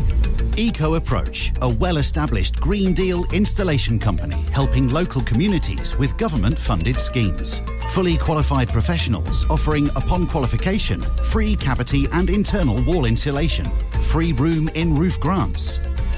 Eco 0.57 0.95
Approach, 0.95 1.53
a 1.61 1.69
well 1.69 1.97
established 1.97 2.61
Green 2.61 2.93
Deal 2.93 3.25
installation 3.33 3.99
company 3.99 4.41
helping 4.53 4.89
local 4.91 5.21
communities 5.23 5.97
with 5.97 6.17
government 6.19 6.57
funded 6.57 7.01
schemes. 7.01 7.63
Fully 7.91 8.17
qualified 8.17 8.69
professionals 8.69 9.45
offering, 9.51 9.89
upon 9.97 10.29
qualification, 10.29 11.03
free 11.03 11.57
cavity 11.57 12.07
and 12.13 12.31
internal 12.31 12.81
wall 12.85 13.07
insulation, 13.07 13.65
free 14.05 14.33
room 14.33 14.69
in 14.77 14.95
roof 14.95 15.19
grants, 15.19 15.81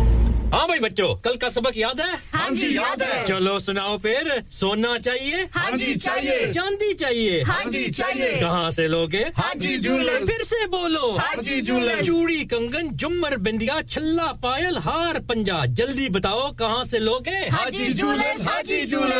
हाँ 0.53 0.67
भाई 0.69 0.79
बच्चों 0.81 1.15
कल 1.25 1.37
का 1.43 1.49
सबक 1.49 1.77
याद 1.77 2.01
है? 2.01 2.15
हाँ 2.35 2.49
जी 2.59 2.77
याद 2.77 3.03
है। 3.03 3.25
चलो 3.27 3.59
सुनाओ 3.59 3.97
फिर। 4.03 4.31
सोना 4.51 4.97
चाहिए? 4.99 5.43
हाँ 5.55 5.71
जी 5.79 5.95
चाहिए। 6.07 6.53
चांदी 6.53 6.93
चाहिए। 7.03 7.43
हाँ 7.51 7.65
जी 7.71 7.85
चाहिए। 7.91 8.41
कहाँ 8.41 8.71
से 8.77 8.87
लोगे? 8.89 9.25
हाँ 9.37 9.53
जी 9.57 9.77
जूलर्स 9.85 10.25
फिर 10.27 10.43
से 10.45 10.67
बोलो। 10.73 11.11
हाँ 11.19 11.35
जी 11.43 11.61
जूलर्स 11.69 12.07
चूड़ी 12.07 12.45
कंगन 12.53 12.89
जुमर 13.03 13.37
बिंदिया 13.47 13.81
छल्ला 13.91 14.33
पायल 14.43 14.79
हार 14.87 15.19
पंजा। 15.29 15.65
जल्दी 15.81 16.09
बताओ 16.19 16.51
कहाँ 16.59 16.85
से 16.85 16.99
लोगे? 16.99 17.39
हाजी 17.55 17.87
जूलर्स 17.93 18.41
हाजी 18.47 18.81
जूलर्स 18.91 19.20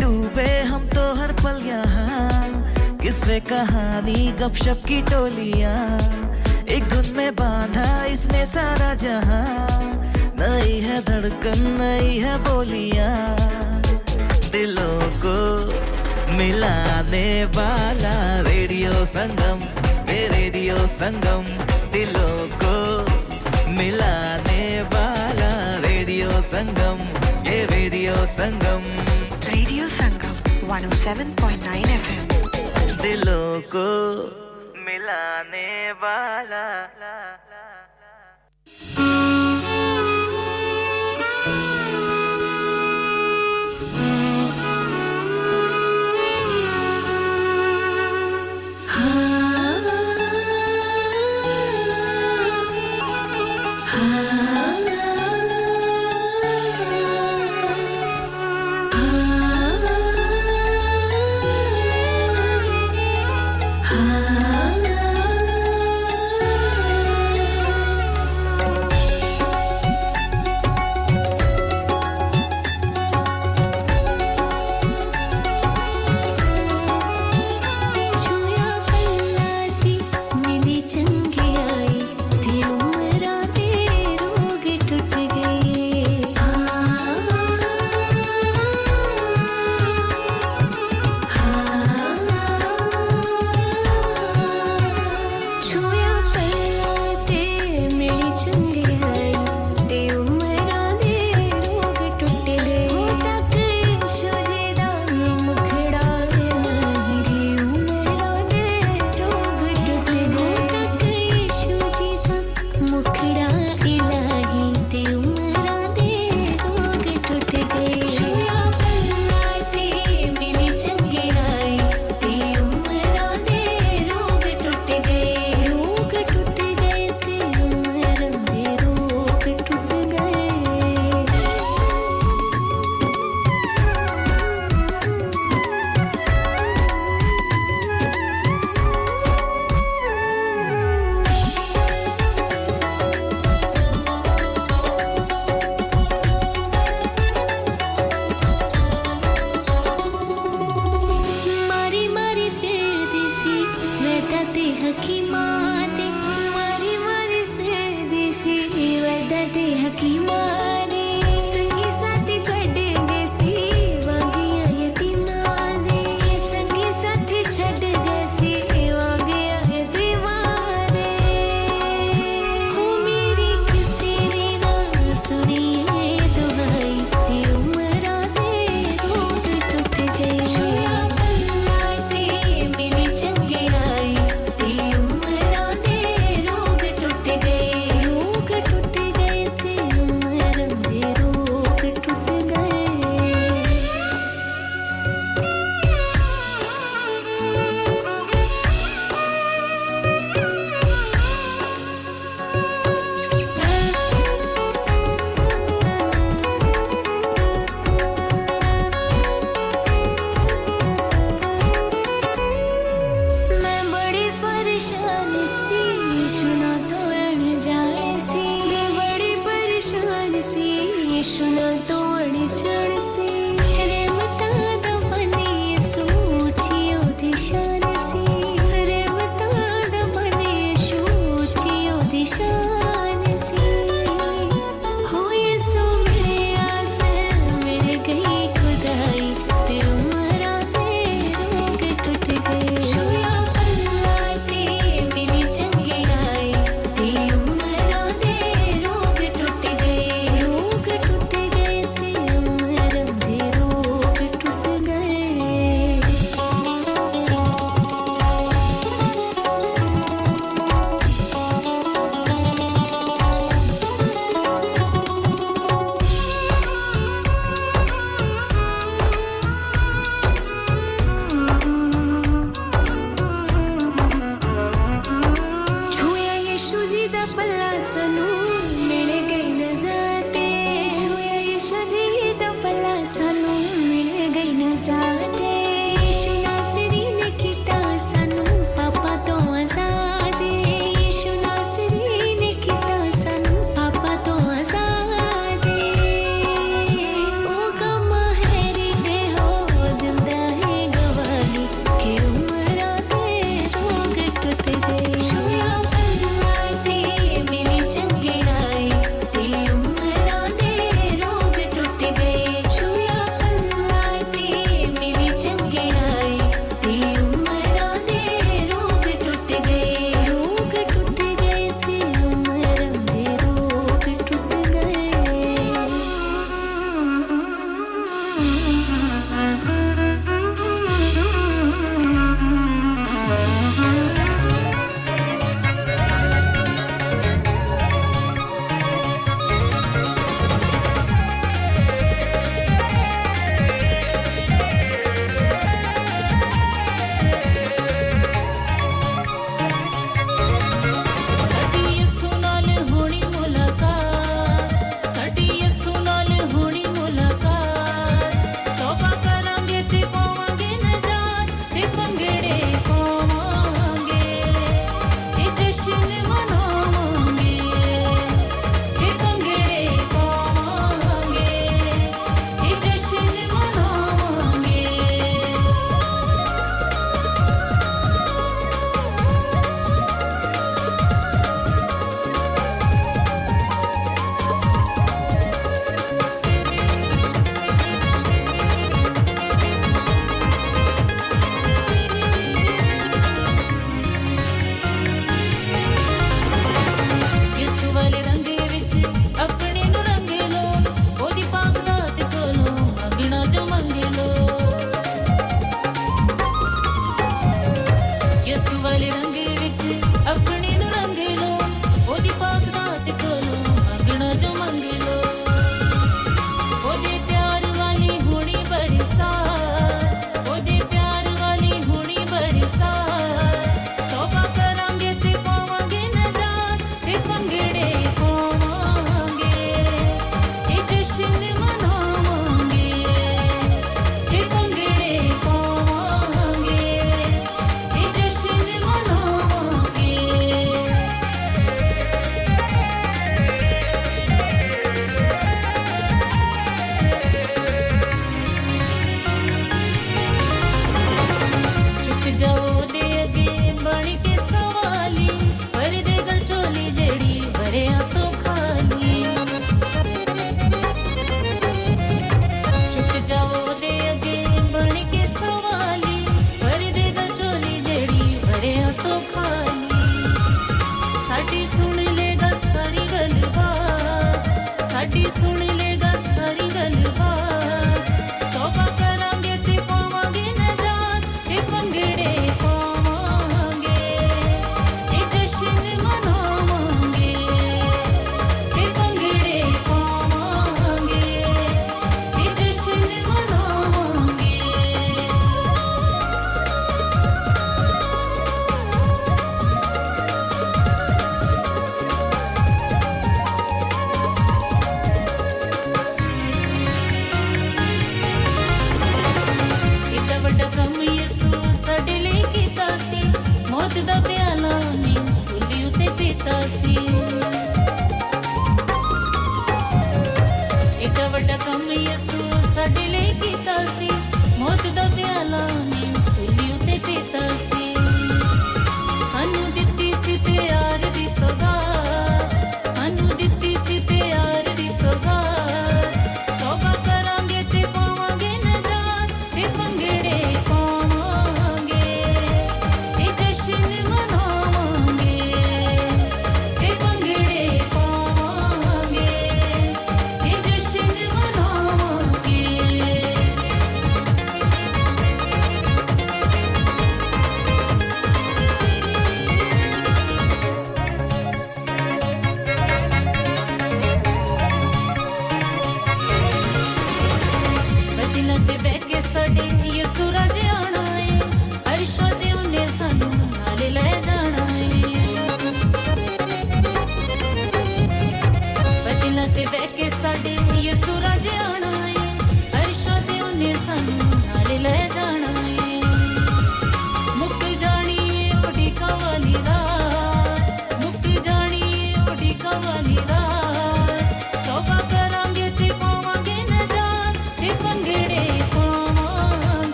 डूबे 0.00 0.60
हम 0.60 0.88
तो 0.88 1.14
हर 1.14 1.32
पल 1.32 1.62
यहाँ। 1.66 2.52
किससे 2.98 3.40
कहानी, 3.40 4.32
गपशप 4.32 4.82
की 4.88 5.02
टोलिया। 5.02 5.98
एक 6.68 6.88
धुन 6.88 7.16
में 7.16 7.34
बांधा 7.34 8.04
इसने 8.04 8.46
सारा 8.46 8.94
जहाँ। 8.94 9.80
नई 10.16 10.80
है 10.80 11.00
धड़कन, 11.00 11.76
नई 11.80 12.18
है 12.18 12.38
बोलिया। 12.38 13.36
दिलों 14.52 15.00
को 15.00 15.68
మిలానే 16.38 17.26
బాలా 17.56 18.14
రేడియో 18.48 18.92
సంగం 19.14 19.58
రే 20.08 20.20
రేడియో 20.34 20.76
సంగం 21.00 21.42
దిలోకో. 21.94 22.74
మిలానే 23.78 24.62
బాలా 24.94 25.50
రేడియో 25.86 26.30
సంగం 26.52 26.98
ఏ 27.54 27.58
radio 27.74 28.16
Sangam 28.38 28.82
radio 29.50 29.86
Sangam 30.00 30.34
107.9 30.70 31.88
FM 32.02 32.22
దిలోకో. 33.04 33.88
మిలానే 34.86 35.68
బాలా 36.02 36.64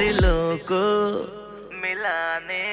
दिलों 0.00 0.42
को 0.70 0.82
मिलाने 1.80 2.64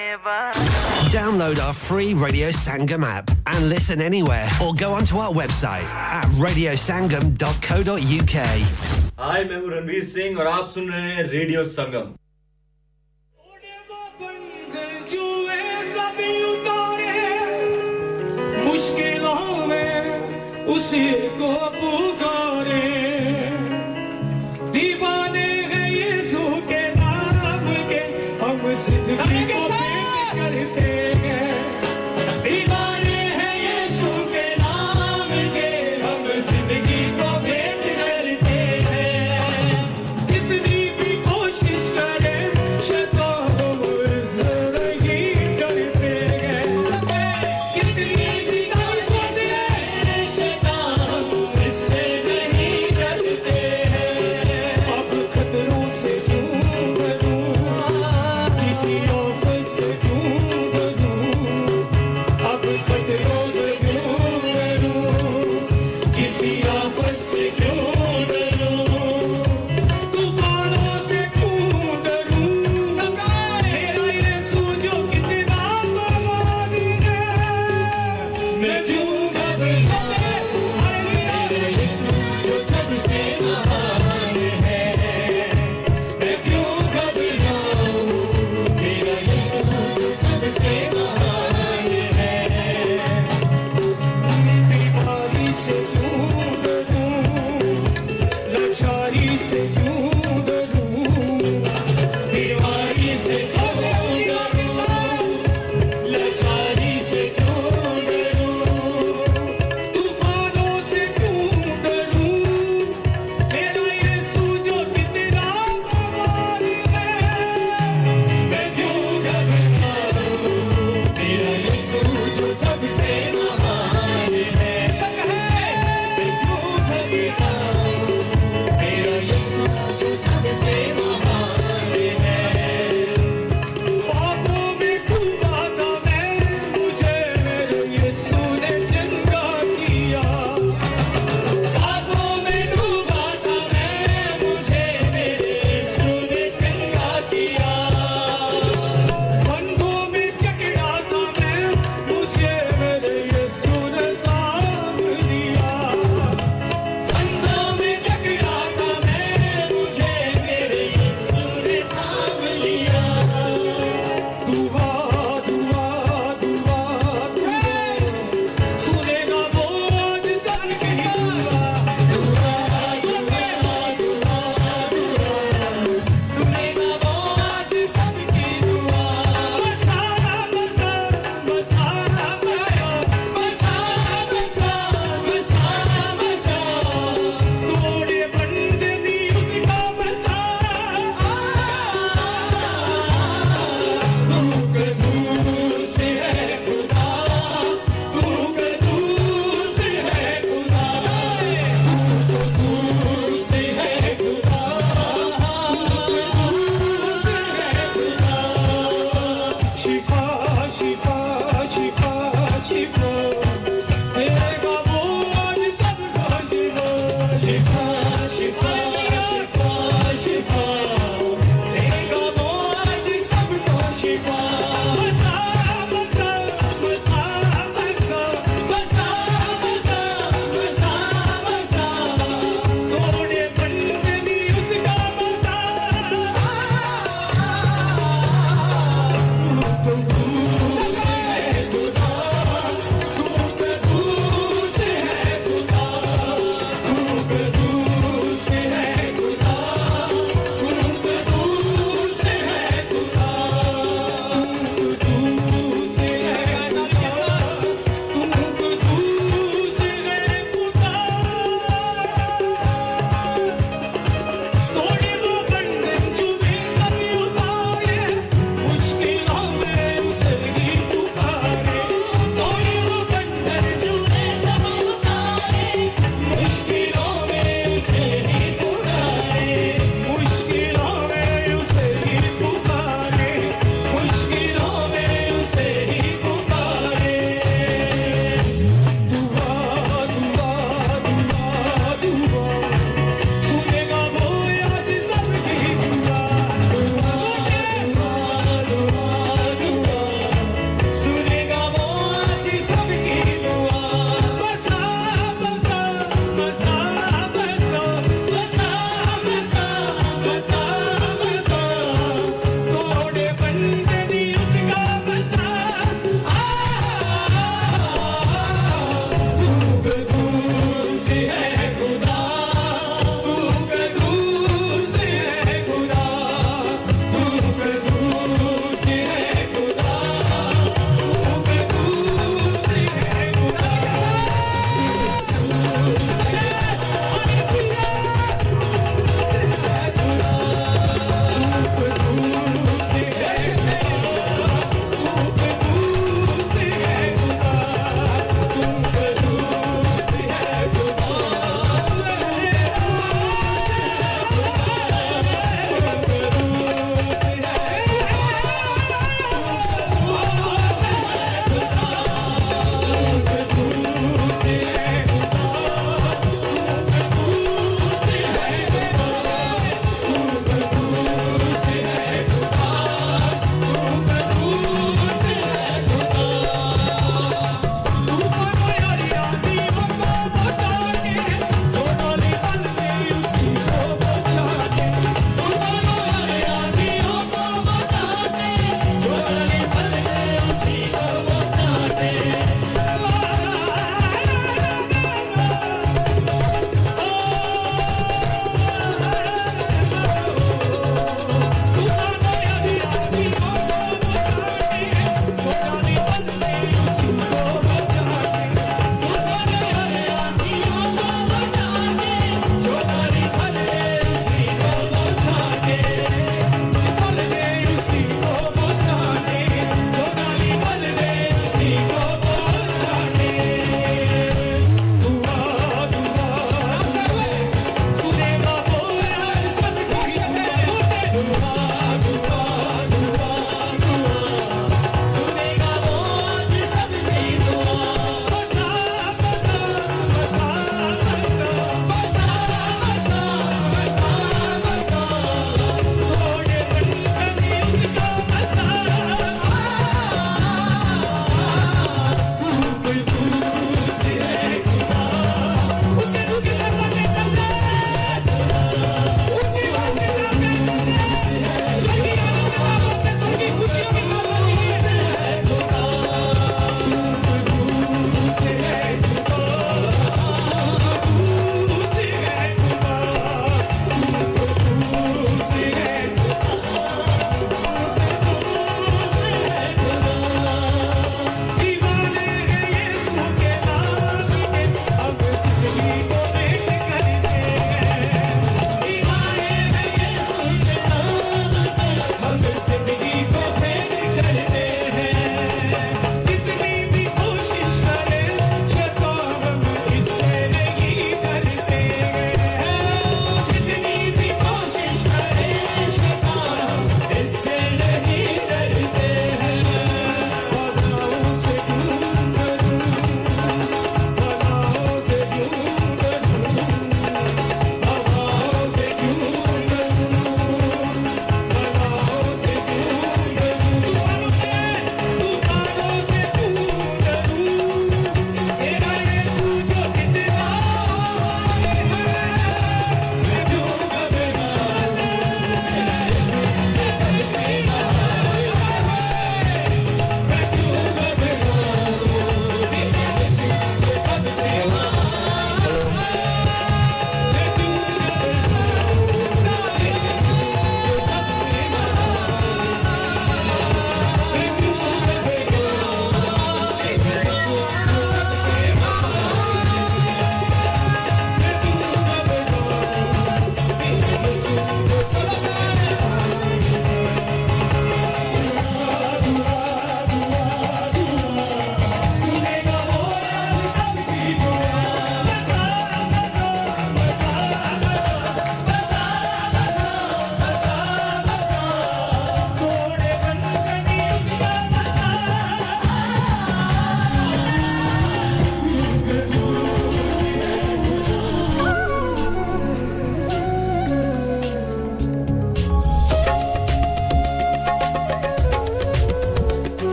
Download 1.12 1.60
our 1.60 1.74
free 1.74 2.14
Radio 2.14 2.52
Sangam 2.52 3.04
app 3.04 3.30
and 3.54 3.68
listen 3.70 4.02
anywhere 4.02 4.50
or 4.64 4.74
go 4.74 4.94
onto 4.94 5.18
our 5.18 5.34
website 5.34 5.90
at 6.20 6.26
radiosangam.co.uk 6.44 8.36
Hi, 9.20 9.40
I'm 9.42 9.50
Ranveer 9.50 10.04
Singh, 10.06 10.28
and 10.28 10.38
you're 10.38 10.62
listening 10.62 11.18
to 11.18 11.24
Radio 11.38 11.64
Sangam. 11.64 12.16
उसी 20.78 21.06
को 21.40 21.52
पुकारे। 21.80 22.97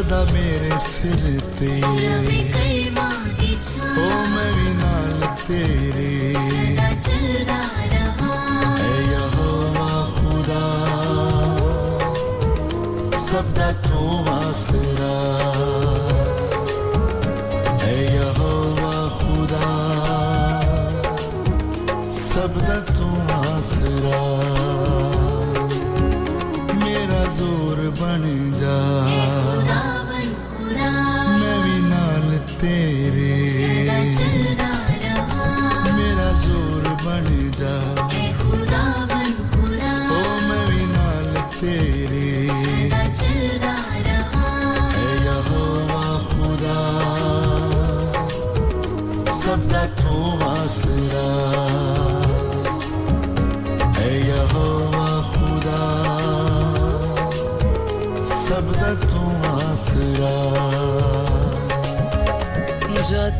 सदा 0.00 0.24
मेरे 0.24 0.80
सिर 0.80 1.40
ते 1.40 1.72
ओ 3.90 4.08
मेरी 4.34 4.72
नाल 4.72 5.36
तेरे। 5.36 6.32
खुदा। 10.16 10.64
सब 13.16 13.54
तू 13.86 14.30
आसरा। 14.30 15.49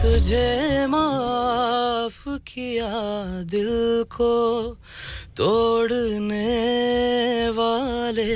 तुझे 0.02 0.86
माफ 0.90 2.22
किया 2.48 2.92
दिल 3.52 4.04
को 4.16 4.32
तोड़ने 5.36 6.48
वाले 7.58 8.28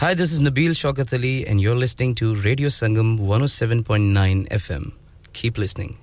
Hi, 0.00 0.12
this 0.12 0.30
is 0.30 0.40
Nabil 0.40 0.74
Shaukat 0.78 1.12
Ali, 1.16 1.46
and 1.46 1.58
you're 1.58 1.74
listening 1.74 2.14
to 2.16 2.34
Radio 2.46 2.68
Sangam 2.68 3.18
107.9 3.18 4.46
FM. 4.48 4.92
Keep 5.32 5.56
listening. 5.56 5.96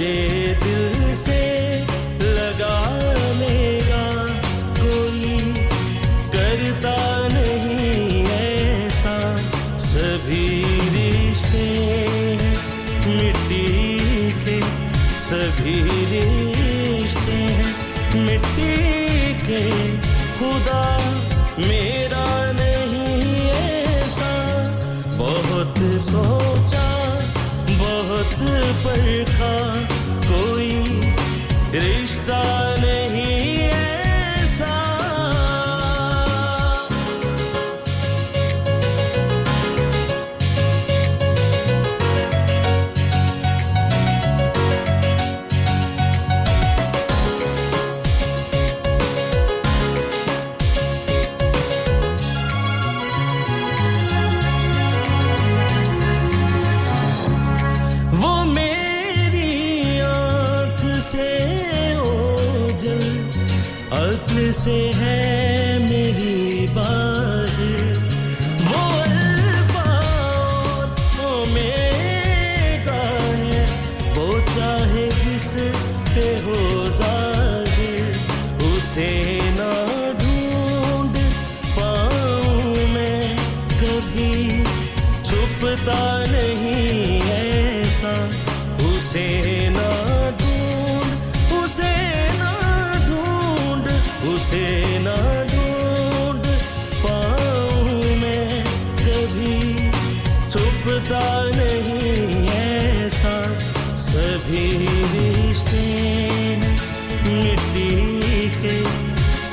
day. 0.00 0.39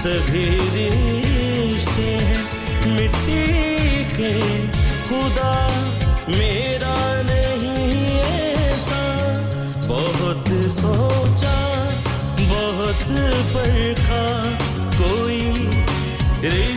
सभी 0.08 0.50
रिश्ते 0.74 2.12
मिट्टी 2.92 3.48
के 4.12 4.32
खुदा 5.08 5.56
मेरा 6.30 6.94
नहीं 7.24 8.20
ऐसा। 8.20 9.02
बहुत 9.88 10.48
सोचा 10.72 11.58
बहुत 12.54 13.04
परखा। 13.56 14.24
कोई 15.02 15.42
रिश्ते 16.44 16.77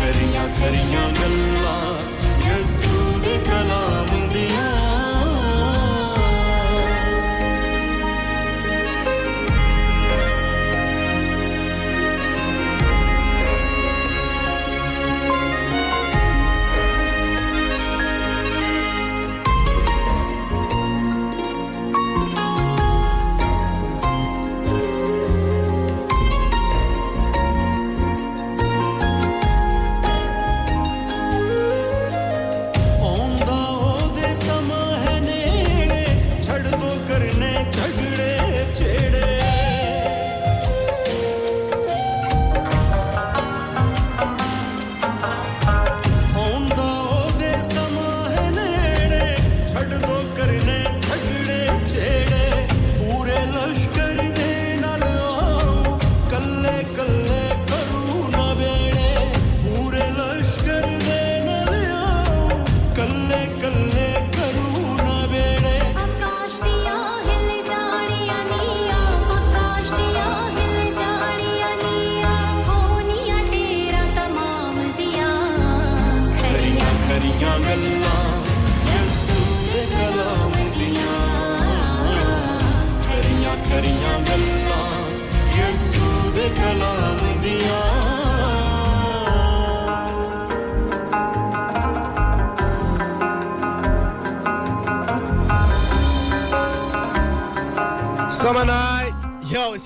करिया 0.00 0.44
करिया 0.58 1.04
गल्ला। 1.18 1.69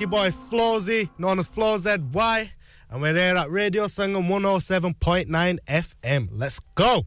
Your 0.05 0.11
boy 0.11 0.29
Flawzy, 0.31 1.09
known 1.17 1.39
as 1.39 1.47
Flaw 1.47 1.79
ZY, 1.79 2.51
and 2.91 3.01
we're 3.01 3.15
here 3.15 3.37
at 3.37 3.51
Radio 3.51 3.85
Sangam 3.85 4.29
107.9 4.29 5.59
FM. 5.67 6.29
Let's 6.31 6.61
go. 6.75 7.07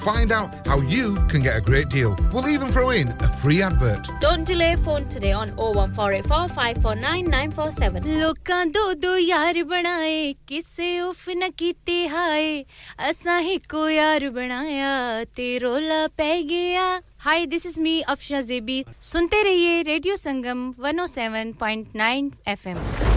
find 0.00 0.32
out 0.32 0.66
how 0.66 0.80
you 0.80 1.14
can 1.28 1.40
get 1.40 1.56
a 1.56 1.60
great 1.60 1.88
deal. 1.88 2.16
We'll 2.32 2.48
even 2.48 2.68
throw 2.68 2.90
in 2.90 3.08
a 3.20 3.28
free 3.28 3.62
advert. 3.62 4.10
Don't 4.20 4.44
delay 4.44 4.76
phone 4.76 5.06
today 5.06 5.32
on 5.32 5.50
01484 5.56 6.48
549 6.48 7.22
947. 7.30 8.06
ਲੋਕਾਂ 8.20 8.64
ਦੋ 8.66 8.92
ਦੋ 8.94 9.16
ਯਾਰ 9.18 9.62
ਬਣਾਏ 9.64 10.32
ਕਿਸੇ 10.46 10.98
ਉਫ 11.00 11.28
ਨਾ 11.36 11.48
ਕੀਤੇ 11.58 12.08
ਹਾਏ 12.08 12.64
ਅਸਾਂ 13.10 13.40
ਹੀ 13.40 13.58
ਕੋ 13.70 13.88
ਯਾਰ 13.88 14.30
ਬਣਾਇਆ 14.30 15.24
ਤੇ 15.36 15.58
ਰੋਲਾ 15.58 16.06
ਪੈ 16.16 16.40
ਗਿਆ 16.42 17.00
hi 17.26 17.46
this 17.46 17.64
is 17.66 17.78
me 17.80 17.92
Afsha 18.12 18.40
JB 18.48 18.76
सुनते 19.02 19.42
रहिए 19.42 19.82
रेडियो 19.82 20.16
संगम 20.16 20.62
107.9 20.86 22.30
एफएम 22.48 23.09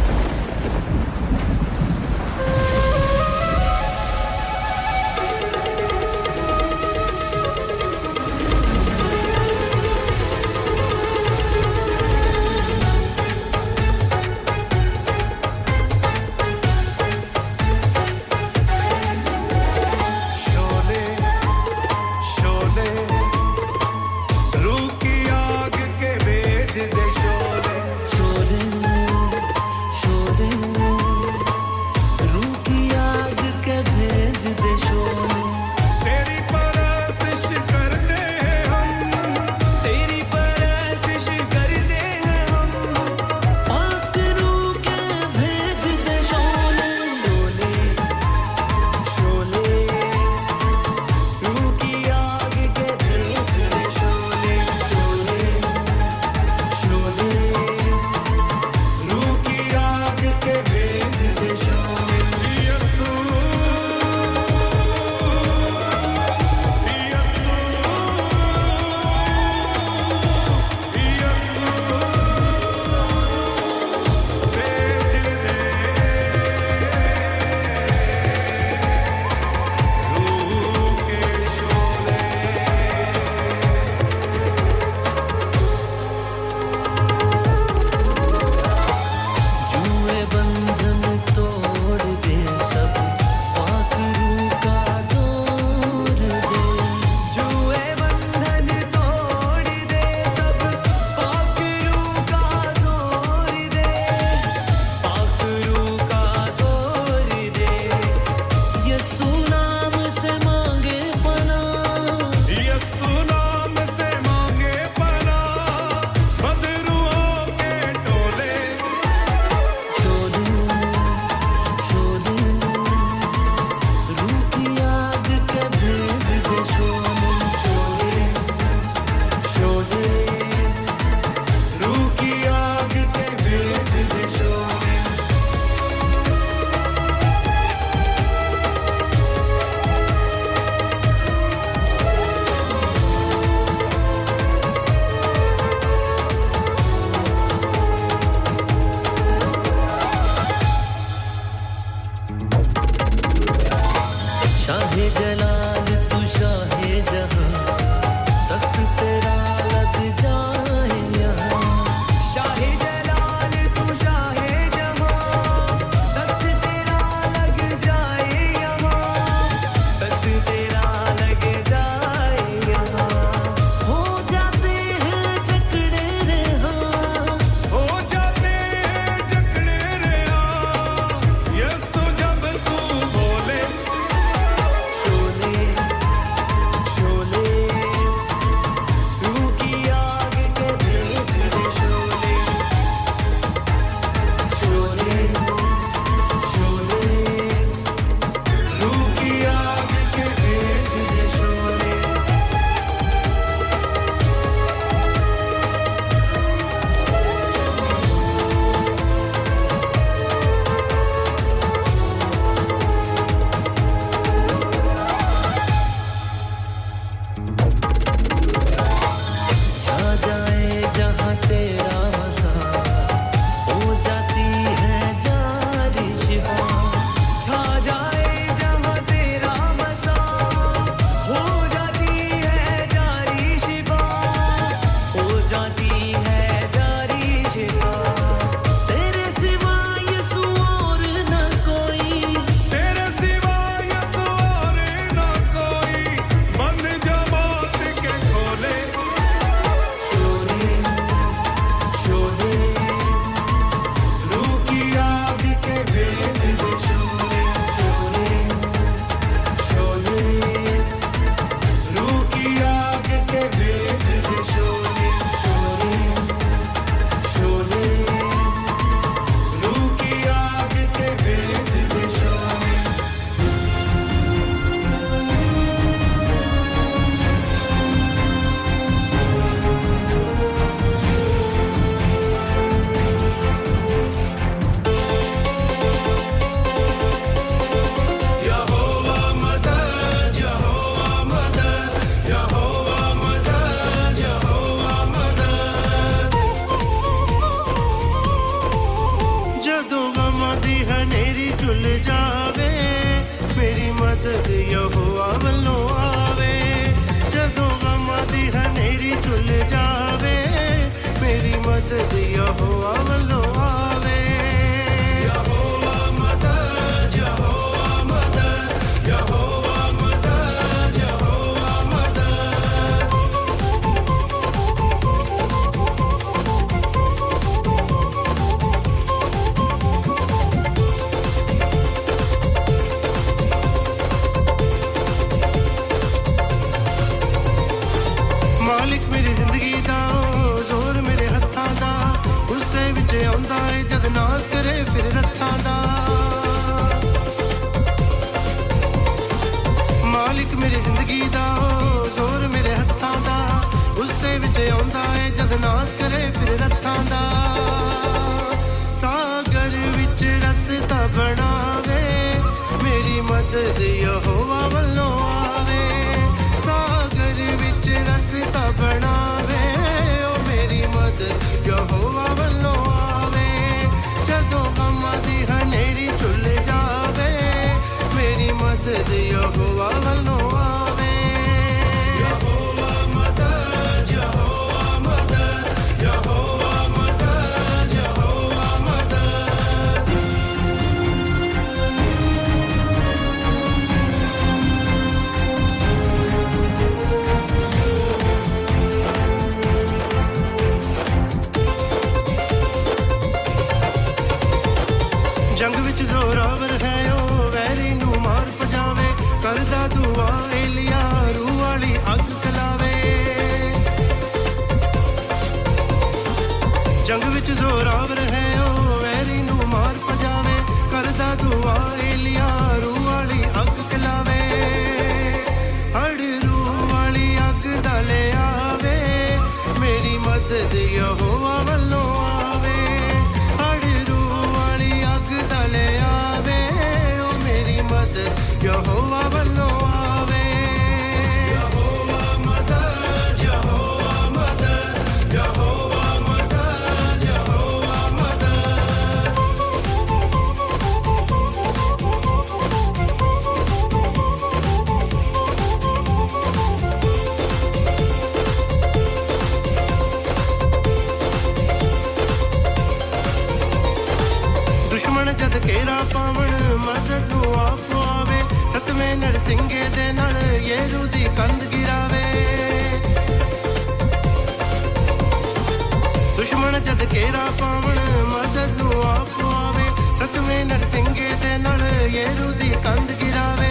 ਦੁਸ਼ਮਣ 476.45 476.81
ਜਦ 476.81 477.05
ਕੇਰਾ 477.05 477.51
ਪਾਵਣ, 477.61 477.99
ਮਦਦ 478.23 478.83
ਨੂੰ 478.83 479.03
ਆਪ 479.03 479.29
ਆਵੇ। 479.45 479.85
ਸਤਵੇਂ 480.17 480.65
ਨਰਸਿੰਘੇ 480.65 481.31
ਦੇ 481.43 481.59
ਨਾਲ 481.59 481.83
ਯੇਰੂ 482.07 482.53
ਦੀ 482.53 482.69
ਕੰਧ 482.85 483.11
ਗਿਰਾਵੇ। 483.11 483.71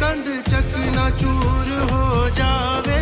ਕੰਧ 0.00 0.50
ਚੱਕ 0.50 0.76
ਨਾ 0.96 1.10
ਚੂਰ 1.10 1.92
ਹੋ 1.92 2.28
ਜਾਵੇ। 2.28 3.00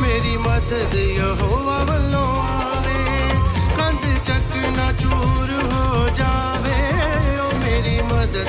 ਮੇਰੀ 0.00 0.36
ਮਦਦ 0.36 0.94
ਯਹੋਵਾ 0.94 1.78
ਵੱਲੋਂ 1.84 2.42
ਆਵੇ। 2.42 3.30
ਕੰਧ 3.78 4.22
ਚੱਕ 4.24 4.56
ਨਾ 4.56 4.92
ਚੂਰ 4.92 5.72
ਹੋ 5.72 6.08
ਜਾਵੇ। 6.08 6.78
ਓ 7.38 7.50
ਮੇਰੀ 7.64 8.02
ਮਦਦ 8.02 8.48